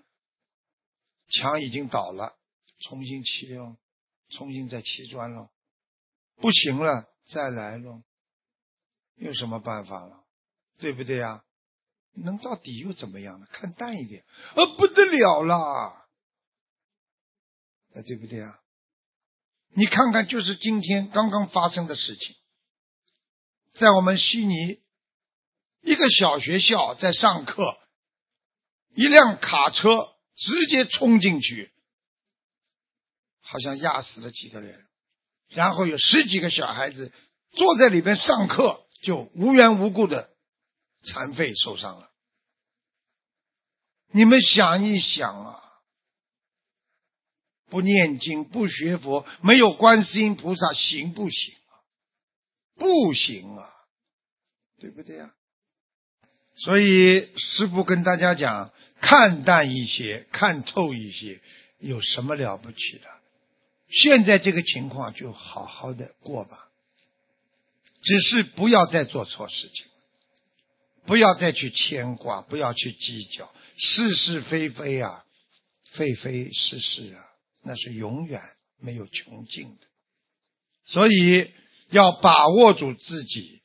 [1.29, 2.35] 墙已经倒了，
[2.79, 3.77] 重新砌喽，
[4.31, 5.51] 重新再砌砖喽，
[6.37, 8.03] 不行了再来喽，
[9.16, 10.25] 有什么办法了？
[10.79, 11.45] 对不对啊？
[12.14, 13.47] 能到底又怎么样呢？
[13.53, 16.07] 看淡一点，啊，不得了啦！
[18.07, 18.59] 对不对啊？
[19.75, 22.35] 你看看，就是今天刚刚发生的事情，
[23.75, 24.81] 在我们悉尼
[25.83, 27.62] 一个小学校在上课，
[28.95, 31.72] 一辆卡车直接冲进去，
[33.41, 34.87] 好像压死了几个人，
[35.49, 37.12] 然后有十几个小孩子
[37.53, 40.31] 坐在里边上课，就无缘无故的。
[41.03, 42.11] 残废受伤了，
[44.11, 45.62] 你们想一想啊，
[47.70, 51.72] 不念经不学佛，没有观世音菩萨行不行啊？
[52.74, 53.66] 不行啊，
[54.78, 55.35] 对不对呀？
[56.57, 61.40] 所以师父跟大家讲，看淡一些，看透一些，
[61.78, 63.09] 有什么了不起的？
[63.88, 66.68] 现在这个情况就好好的过吧，
[68.03, 69.86] 只是不要再做错事情。
[71.07, 75.24] 不要再去牵挂，不要去计较是是非非啊，
[75.92, 77.24] 非非是是啊，
[77.64, 78.42] 那是永远
[78.78, 79.86] 没有穷尽的。
[80.84, 81.51] 所以
[81.88, 83.62] 要把握住自己，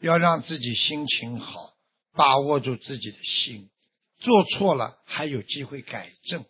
[0.00, 1.69] 要让自己心情好，
[2.14, 3.70] 把握住自己的心，
[4.18, 6.44] 做错了还有机会改正。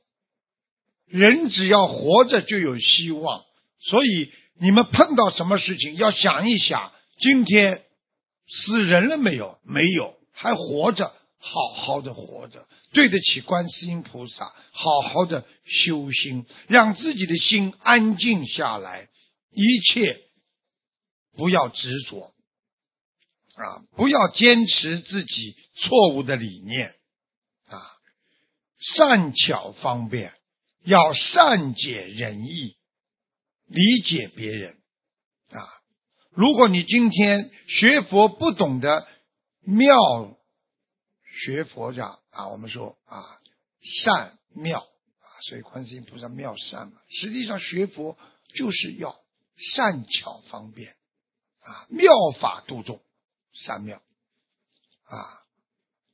[1.06, 3.42] 人只要活着就有希望，
[3.80, 7.84] 所以你们碰到什么事情要想一想：今天
[8.46, 9.58] 死人了没有？
[9.64, 19.08] 没有，还活着，好好的活着，对得起观世音菩萨，好好的修心，让自己的心安静下来，
[19.52, 20.20] 一切
[21.36, 22.32] 不要执着。
[23.62, 26.94] 啊，不要坚持自己错误的理念
[27.66, 27.82] 啊，
[28.78, 30.34] 善巧方便。
[30.82, 32.74] 要善解人意，
[33.66, 34.78] 理解别人
[35.50, 35.68] 啊！
[36.30, 39.06] 如果你今天学佛不懂得
[39.61, 39.94] 妙
[41.44, 43.38] 学佛讲啊，我们说啊
[43.82, 46.94] 善妙啊，所以观世音菩萨妙善嘛。
[47.11, 48.16] 实际上学佛
[48.54, 49.14] 就是要
[49.74, 50.96] 善巧方便
[51.61, 53.02] 啊，妙法度众，
[53.61, 54.02] 三妙
[55.04, 55.42] 啊，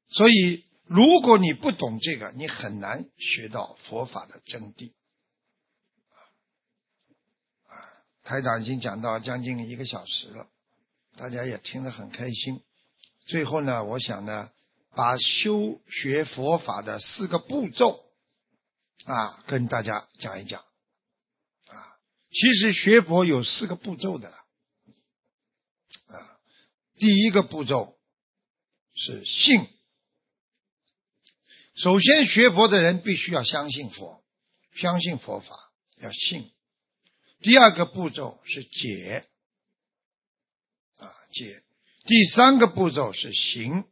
[0.08, 0.64] 所以。
[0.88, 4.92] 如果你不懂这个，你很难学到佛法的真谛。
[7.66, 7.74] 啊，
[8.22, 10.46] 台长已经讲到将近一个小时了，
[11.16, 12.62] 大家也听得很开心。
[13.26, 14.52] 最后呢，我想呢，
[14.94, 18.04] 把修学佛法的四个步骤
[19.06, 20.60] 啊，跟大家讲一讲。
[20.60, 21.98] 啊，
[22.30, 24.32] 其实学佛有四个步骤的。
[26.98, 27.98] 第一个步骤
[28.94, 29.68] 是信。
[31.74, 34.24] 首先，学佛的人必须要相信佛，
[34.74, 36.52] 相信佛法，要信。
[37.40, 39.28] 第二个步骤是解，
[40.96, 41.62] 啊解。
[42.06, 43.84] 第三个步骤是行，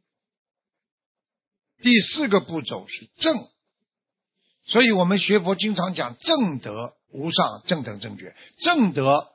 [1.83, 3.51] 第四个步骤是正。
[4.67, 9.31] 所以我们学佛经常讲正德无上正等正觉，正德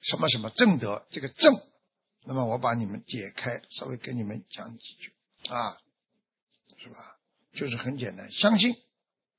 [0.00, 1.54] 什么什么正德这个正。
[2.24, 5.12] 那么我把你们解开，稍微跟你们讲几句
[5.48, 5.76] 啊，
[6.78, 7.18] 是吧？
[7.52, 8.74] 就是很简单，相信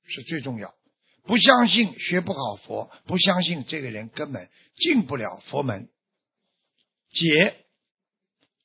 [0.06, 0.76] 是最重要。
[1.24, 5.90] 不相信学不好佛，不相信这个人根本进不了佛门。
[7.10, 7.66] 解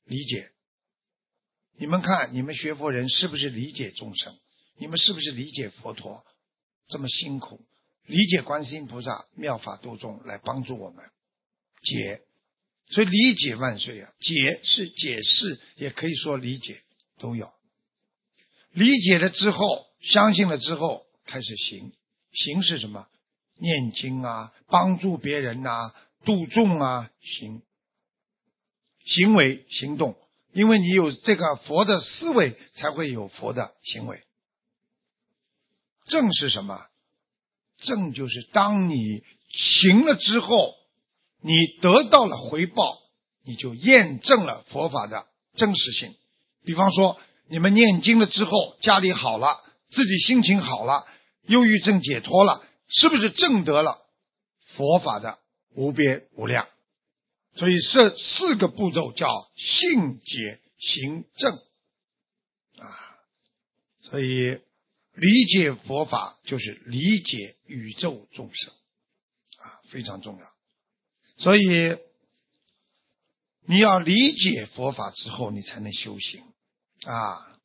[0.04, 0.50] 理解，
[1.76, 4.36] 你们看，你们学佛人是不是理解众生？
[4.76, 6.24] 你们是不是理解佛陀
[6.88, 7.64] 这么辛苦？
[8.06, 11.04] 理解观世音菩萨妙法度众来帮助我们
[11.82, 12.22] 解，
[12.90, 14.10] 所以理解万岁啊！
[14.20, 16.82] 解是解释，也可以说理解
[17.18, 17.52] 都有。
[18.72, 21.92] 理解了之后，相信了之后，开始行。
[22.32, 23.06] 行是什么？
[23.58, 25.92] 念经啊，帮助别人呐，
[26.24, 27.62] 度众啊，行。
[29.04, 30.16] 行为行动，
[30.52, 34.22] 因为你有这个佛的思维，才会有佛的行为。
[36.06, 36.86] 正是什么？
[37.76, 40.74] 正就是当你行了之后，
[41.40, 42.98] 你得到了回报，
[43.44, 46.14] 你就验证了佛法的真实性。
[46.64, 47.18] 比方说。
[47.50, 49.56] 你们念经了之后，家里好了，
[49.88, 51.06] 自己心情好了，
[51.46, 54.02] 忧郁症解脱了，是不是证得了
[54.76, 55.38] 佛法的
[55.74, 56.68] 无边无量？
[57.54, 61.54] 所以这四个步骤叫信解行证
[62.76, 62.84] 啊。
[64.02, 64.60] 所以
[65.14, 68.74] 理解佛法就是理解宇宙众生
[69.56, 70.57] 啊，非常重要。
[71.38, 71.96] 所以
[73.66, 76.42] 你要理解佛法之后，你才能修行。
[77.04, 77.58] 啊，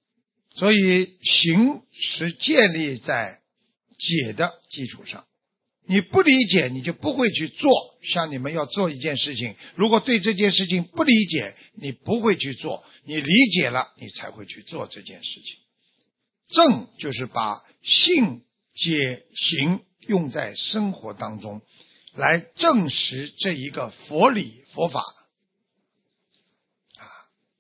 [0.56, 3.42] 所以行是建立在
[3.98, 5.26] 解的基础上。
[5.86, 7.72] 你不理解，你就不会去做。
[8.04, 12.86] 像你们要做一件事情，如果对这件事情不理解，你不会去做。
[13.06, 15.58] 你理解了，你才会去做这件事情。
[16.48, 18.44] 正就是把信、
[18.76, 21.62] 解、行用在生活当中，
[22.14, 25.02] 来证实这一个佛理佛法。
[26.98, 27.06] 啊，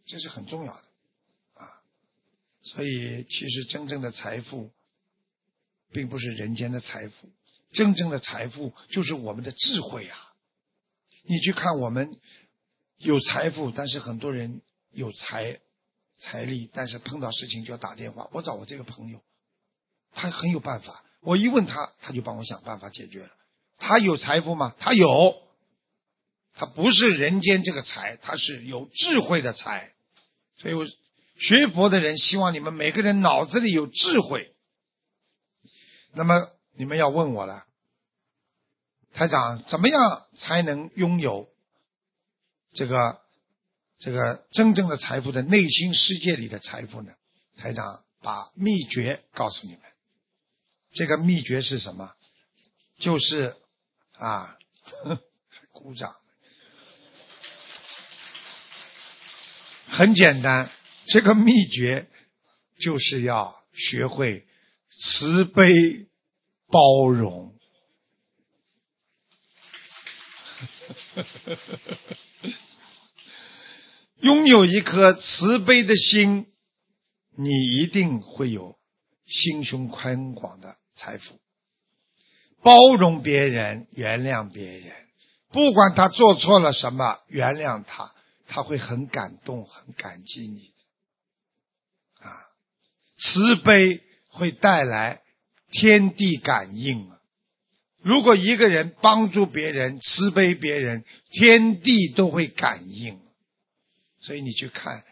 [0.05, 0.83] 这是很重要的。
[1.55, 1.81] 啊
[2.61, 4.71] 所以，其实真正的财富，
[5.91, 7.29] 并不是人间的财富，
[7.73, 10.33] 真正的财富就是我们的智慧啊！
[11.23, 12.17] 你去看，我们
[12.97, 15.59] 有财富，但是很多人有财
[16.19, 18.29] 财力，但是碰到事情就要打电话。
[18.31, 19.21] 我找我这个朋友，
[20.13, 23.31] 他很有办法，我一问他，他就帮我想办法解决了。
[23.83, 24.73] 他有财富吗？
[24.79, 25.35] 他有，
[26.53, 29.91] 他不是人间这个财，他是有智慧的财，
[30.57, 30.85] 所以我。
[31.35, 34.53] 学佛的人希望你们每个人脑子里有智慧。
[36.13, 37.65] 那么你们要问我了，
[39.13, 41.49] 台长，怎么样才能拥有
[42.73, 43.19] 这个
[43.97, 47.11] 这个真正的财富的内心世界里的财富呢？
[47.57, 49.81] 台长把秘诀告诉你们，
[50.93, 52.13] 这个秘诀是什么？
[52.99, 53.57] 就是
[54.13, 54.57] 啊，
[55.71, 56.15] 鼓掌，
[59.87, 60.69] 很简单，
[61.07, 62.09] 这个秘诀
[62.79, 64.47] 就是要学会
[64.89, 66.07] 慈悲
[66.67, 67.53] 包容。
[74.21, 76.47] 拥有一颗慈悲的心，
[77.35, 78.79] 你一定会有
[79.25, 81.42] 心胸宽广的财富。
[82.63, 84.95] 包容别人，原谅别人，
[85.51, 88.13] 不管他做错了什么，原谅他，
[88.47, 90.71] 他会很感动，很感激你。
[92.21, 92.47] 啊，
[93.17, 95.21] 慈悲会带来
[95.71, 97.19] 天地感应啊！
[98.01, 103.19] 如果一个人帮助别人，慈悲别人，天地都会感应。
[104.19, 105.03] 所以你去看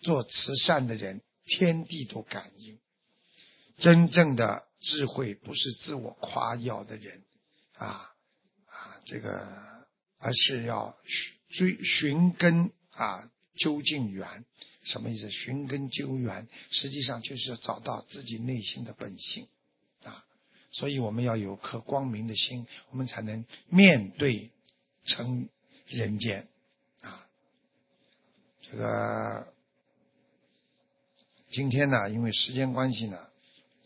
[0.00, 2.78] 做慈善的人，天地都感应。
[3.78, 7.22] 真正的智慧不是自我夸耀的人
[7.74, 8.12] 啊
[8.66, 9.46] 啊，这个
[10.18, 10.96] 而是要
[11.50, 14.44] 追寻根啊，究竟源。
[14.82, 15.30] 什么意思？
[15.30, 19.46] 寻根究源，实际上就是找到自己内心的本性
[20.04, 20.24] 啊。
[20.72, 24.50] 所以我们要有颗光明的心，我们才能面对
[25.04, 25.50] 成
[25.86, 26.48] 人间
[27.02, 27.26] 啊。
[28.62, 29.52] 这个
[31.50, 33.28] 今天呢，因为时间关系呢，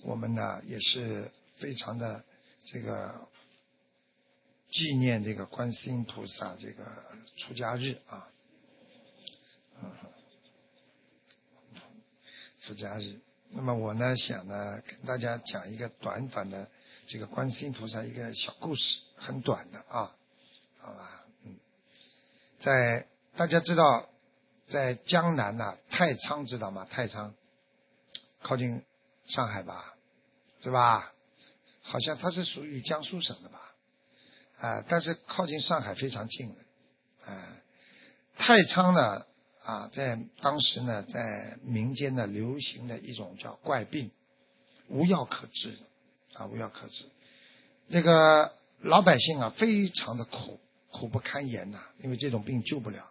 [0.05, 2.23] 我们呢也是非常的
[2.67, 3.27] 这个
[4.71, 6.85] 纪念这个观世音菩萨这个
[7.37, 8.29] 出家日啊，
[12.61, 13.19] 出家日。
[13.51, 16.69] 那么我呢想呢跟大家讲一个短短的
[17.07, 20.15] 这个观世音菩萨一个小故事，很短的啊，
[20.79, 21.57] 好吧，嗯，
[22.61, 24.09] 在大家知道。
[24.67, 26.87] 在江南呐，太仓知道吗？
[26.89, 27.35] 太仓
[28.41, 28.83] 靠近
[29.27, 29.94] 上海吧，
[30.65, 31.13] 是吧？
[31.83, 33.75] 好像它是属于江苏省的吧？
[34.59, 37.31] 啊，但是靠近上海非常近的。
[37.31, 37.57] 啊，
[38.39, 39.27] 太仓呢
[39.63, 44.11] 啊，在当时呢，在民间呢流行的一种叫怪病，
[44.89, 45.79] 无药可治
[46.33, 47.05] 啊，无药可治。
[47.89, 48.51] 那个
[48.81, 50.59] 老百姓啊，非常的苦，
[50.91, 53.11] 苦不堪言呐，因为这种病救不了。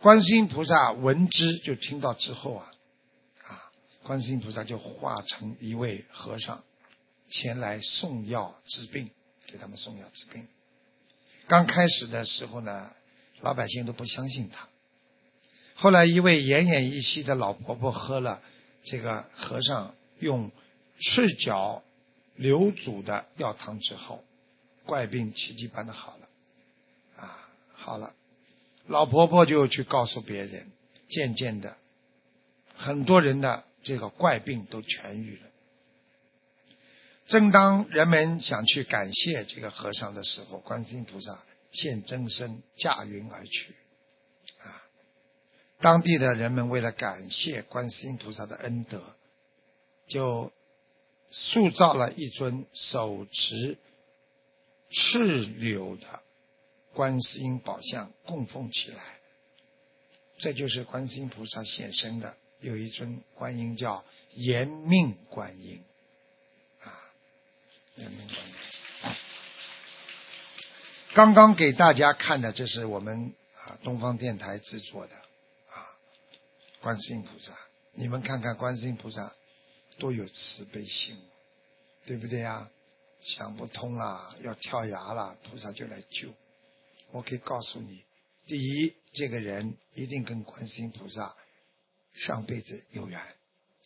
[0.00, 2.73] 观世音菩萨闻之，就听到之后，啊，
[4.04, 6.62] 观世音菩萨就化成一位和尚，
[7.28, 9.10] 前来送药治病，
[9.46, 10.46] 给他们送药治病。
[11.48, 12.90] 刚开始的时候呢，
[13.40, 14.68] 老百姓都不相信他。
[15.74, 18.42] 后来一位奄奄一息的老婆婆喝了
[18.84, 20.52] 这个和尚用
[21.00, 21.82] 赤脚
[22.36, 24.22] 流煮的药汤之后，
[24.84, 26.28] 怪病奇迹般的好了，
[27.16, 28.14] 啊，好了。
[28.86, 30.70] 老婆婆就去告诉别人，
[31.08, 31.78] 渐渐的，
[32.76, 35.42] 很多人的这个怪病都痊愈了。
[37.26, 43.74] 正当人们想去感谢这个和尚的时候，观世音菩萨现真身驾云而去。
[44.62, 44.82] 啊，
[45.78, 49.02] 当地的人们为了感谢观世音菩萨的恩德，
[50.08, 50.52] 就
[51.30, 53.78] 塑造了一尊手持
[54.90, 56.20] 赤柳的。
[56.92, 59.02] 观世音宝像供奉起来，
[60.38, 62.36] 这就是观世音菩萨现身的。
[62.64, 65.84] 有一尊观音叫延命观音，
[66.82, 66.88] 啊，
[67.96, 68.54] 延命观音。
[71.12, 75.92] 刚刚给大家看的，这是我们啊东方电台制作的啊
[76.80, 77.52] 观世音菩萨。
[77.92, 79.30] 你们看看观世音菩萨
[79.98, 81.18] 多有慈悲心，
[82.06, 82.70] 对不对呀？
[83.20, 86.30] 想不通了，要跳崖了，菩萨就来救。
[87.10, 88.04] 我可以告诉你，
[88.46, 91.36] 第一，这个人一定跟观世音菩萨
[92.14, 93.20] 上辈子有缘；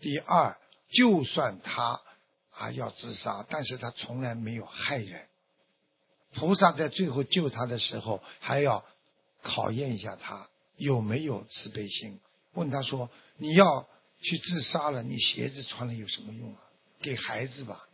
[0.01, 0.57] 第二，
[0.91, 2.01] 就算他
[2.51, 5.27] 啊要自杀，但是他从来没有害人。
[6.35, 8.85] 菩萨在最后救他的时候，还要
[9.43, 12.21] 考验一下他有没有慈悲心。
[12.53, 13.89] 问他说：“你要
[14.21, 16.61] 去自杀了，你鞋子穿了有什么用啊？
[17.01, 17.87] 给孩子吧，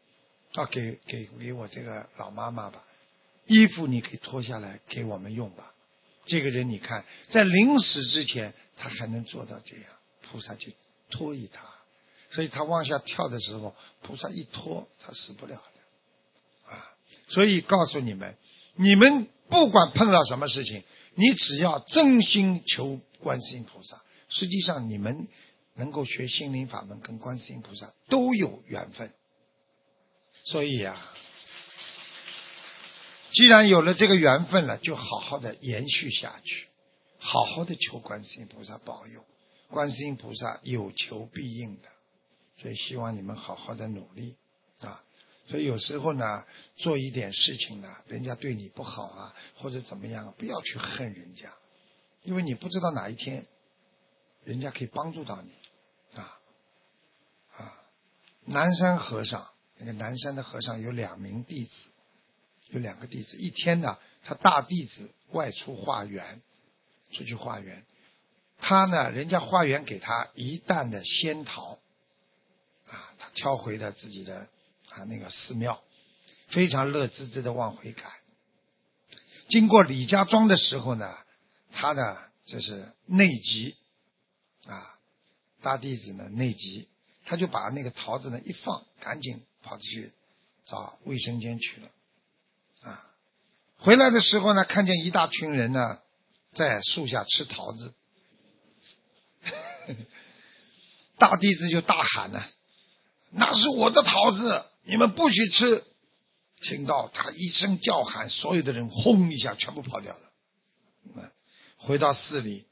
[0.55, 2.85] 啊，给给给我这个老妈妈吧。”
[3.47, 5.75] 衣服你可以脱下来给我们用吧。
[6.25, 9.85] 这个人你看，在临死之前，他还能做到这样，
[10.31, 10.73] 菩萨就
[11.11, 11.63] 托一他，
[12.31, 16.73] 所以他往下跳的时候，菩萨一拖，他死不了的。
[16.73, 16.95] 啊，
[17.29, 18.37] 所以告诉你们，
[18.75, 20.83] 你们不管碰到什么事情，
[21.15, 25.29] 你只要真心求观世音菩萨，实际上你们
[25.75, 29.13] 能够学心灵法门，跟观世音菩萨都有缘分。
[30.45, 30.97] 所以呀。
[33.37, 36.69] 既然有了这个缘分了，就好好的延续下去，
[37.19, 39.25] 好好的求观世音菩萨保佑，
[39.75, 41.89] 观世音菩萨有求必应的，
[42.59, 44.37] 所以希望你们好好的努力
[44.79, 45.03] 啊。
[45.49, 46.45] 所以有时候呢，
[46.77, 51.53] 做一点事情呢，人家对你不好啊，或者怎么样，不要去恨人家，
[52.23, 53.47] 因为你不知道哪一天，
[54.45, 55.51] 人家可以帮助到你
[56.17, 56.39] 啊
[57.57, 57.83] 啊！
[58.45, 61.73] 南山和尚，那个南山的和尚有两名弟子，
[62.69, 66.41] 有两个弟子，一天呢，他大弟子外出化缘。
[67.13, 67.85] 出去化缘，
[68.59, 71.79] 他呢，人家化缘给他一担的仙桃，
[72.87, 74.47] 啊，他挑回了自己的
[74.91, 75.83] 啊那个寺庙，
[76.49, 78.11] 非常乐滋滋的往回赶。
[79.49, 81.15] 经过李家庄的时候呢，
[81.73, 83.77] 他呢就是内急，
[84.67, 84.99] 啊，
[85.61, 86.89] 大弟子呢内急，
[87.27, 90.13] 他就把那个桃子呢一放，赶紧跑出去
[90.65, 91.89] 找卫生间去了，
[92.91, 93.11] 啊，
[93.79, 95.99] 回来的时候呢，看见一大群人呢。
[96.57, 97.95] 在树下吃桃子，
[101.19, 102.43] 大弟子就大喊呢
[103.33, 105.85] ：“那是我的桃子，你们不许吃！”
[106.63, 111.33] 听到他一声叫喊，所有的人轰一下全部跑掉了。
[111.77, 112.67] 回到寺里，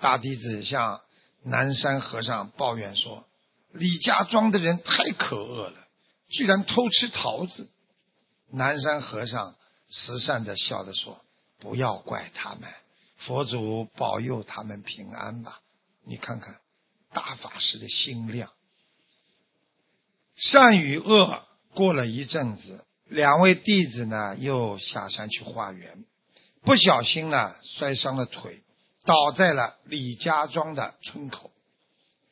[0.00, 1.00] 大弟子向
[1.42, 3.26] 南山和尚抱怨说
[3.72, 5.86] ：“李家庄的人太可恶了，
[6.28, 7.68] 居然偷吃桃子。”
[8.50, 9.56] 南山和尚
[9.90, 11.22] 慈善的笑着说
[11.60, 12.62] ：“不要怪他们。”
[13.18, 15.60] 佛祖保佑他们平安吧！
[16.08, 16.60] 你看看
[17.12, 18.50] 大法师的心量。
[20.36, 21.44] 善与恶
[21.74, 26.04] 过了一阵子，两位弟子呢又下山去化缘，
[26.62, 28.62] 不小心呢摔伤了腿，
[29.04, 31.50] 倒在了李家庄的村口。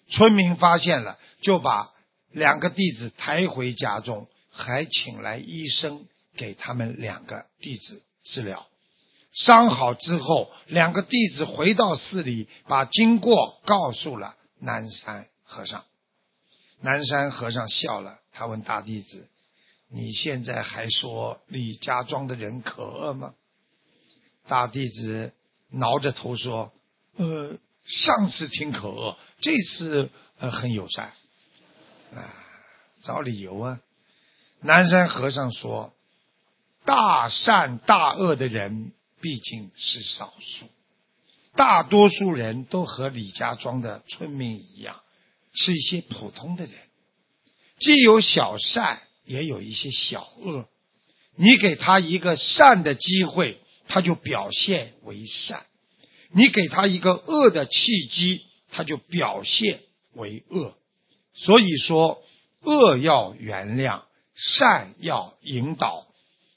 [0.09, 1.93] 村民发现了，就把
[2.31, 6.07] 两个弟子抬回家中，还请来医生
[6.37, 8.68] 给他们两个弟子治疗。
[9.35, 15.85] 伤好之后，两个弟子回到寺里，把经过告诉了南山和尚。
[16.80, 19.28] 南山和尚笑了，他问大弟子
[19.91, 23.35] ：“你现在还说李家庄的人可恶吗？”
[24.47, 25.32] 大弟子
[25.68, 26.72] 挠着头说
[27.16, 31.12] ：“呃，上次挺可恶，这次呃很友善。”
[32.14, 32.32] 啊，
[33.03, 33.80] 找理由啊！
[34.61, 35.93] 南山和尚说
[36.87, 38.93] ：“大善大恶的人。”
[39.25, 40.66] 毕竟是少数，
[41.57, 45.01] 大多数人都和李家庄的村民一样，
[45.55, 46.75] 是一些普通的人，
[47.79, 50.68] 既有小善，也有一些小恶。
[51.37, 53.59] 你给他一个善的机会，
[53.89, 55.61] 他就表现为善；
[56.31, 59.81] 你给他一个恶的契机，他就表现
[60.12, 60.77] 为恶。
[61.33, 62.22] 所以说，
[62.61, 64.03] 恶要原谅，
[64.35, 66.07] 善要引导。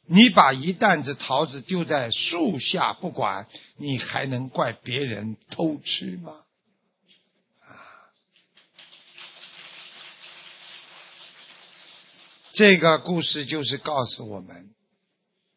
[0.09, 3.47] 你把一担子桃子丢在树下不管，
[3.77, 6.31] 你还能怪别人偷吃吗？
[7.61, 7.75] 啊！
[12.53, 14.69] 这个故事就是告诉我们：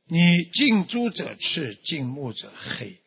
[0.08, 0.18] 你
[0.52, 2.98] 近朱者赤，近墨者黑。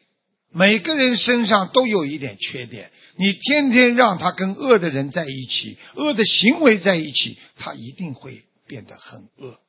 [0.50, 9.60] 每个人身上都有一点缺点，你天天让他跟恶的人在一起，恶的行为在一起，他一定会变得很恶。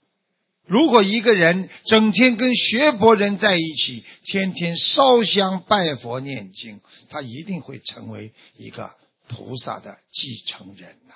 [0.66, 6.80] 如果一个人整天跟学佛人在一起，天天烧香拜佛念经，
[7.10, 8.94] 他一定会成为一个
[9.28, 11.14] 菩萨的继承人呐！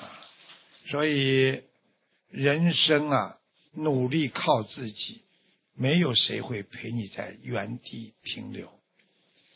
[0.00, 0.06] 啊，
[0.86, 1.62] 所以
[2.30, 3.38] 人生啊，
[3.74, 5.22] 努力靠自己，
[5.74, 8.70] 没有谁会陪你在原地停留。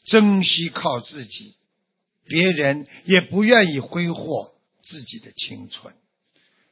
[0.04, 1.54] 珍惜靠自己，
[2.24, 4.55] 别人也不愿意挥霍。
[4.86, 5.94] 自己的青春，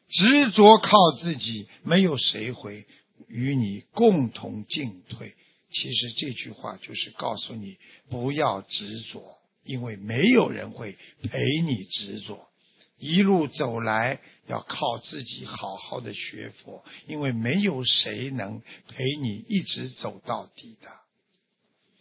[0.08, 2.86] 执着靠自己，没有谁会
[3.28, 5.34] 与你共同进退。
[5.70, 7.76] 其实这句话就是告诉你，
[8.08, 12.48] 不要执着，因为没有人会陪你执着。
[12.96, 20.88] 一路走来，要靠自己好好的学佛，因为没有谁能陪你一直走到底的。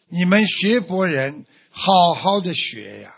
[0.09, 3.15] 你们学佛人，好好的学呀！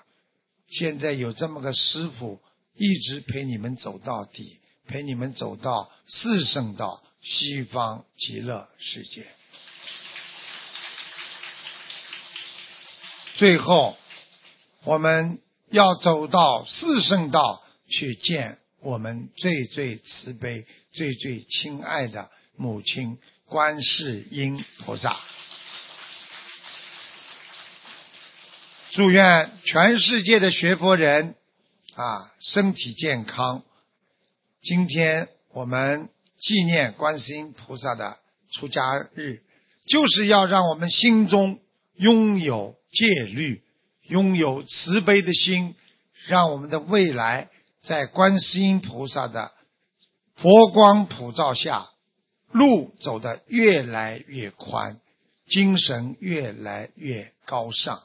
[0.69, 2.39] 现在有这么个师傅。
[2.77, 9.25] 一直陪你们走到底，陪你们走到四圣道西方极乐世界。
[13.35, 13.97] 最后，
[14.83, 15.39] 我们
[15.69, 25.19] 要走到四圣道去见我们最最慈悲、最最亲爱的母亲观世音菩萨。
[28.91, 31.35] 祝愿全世界的学佛人。
[31.95, 33.63] 啊，身体健康。
[34.61, 38.17] 今天我们纪念观世音菩萨的
[38.51, 38.81] 出家
[39.13, 39.41] 日，
[39.87, 41.61] 就是要让我们心中
[41.95, 43.63] 拥有戒律，
[44.03, 45.75] 拥有慈悲的心，
[46.27, 47.49] 让我们的未来
[47.83, 49.53] 在观世音菩萨的
[50.35, 51.91] 佛光普照下，
[52.51, 54.99] 路走得越来越宽，
[55.47, 58.03] 精神越来越高尚，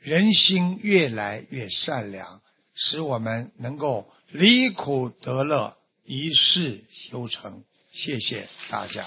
[0.00, 2.40] 人心越来越善良，
[2.80, 7.64] 使我们能够离苦得乐，一世修成。
[7.92, 9.04] 谢谢大家。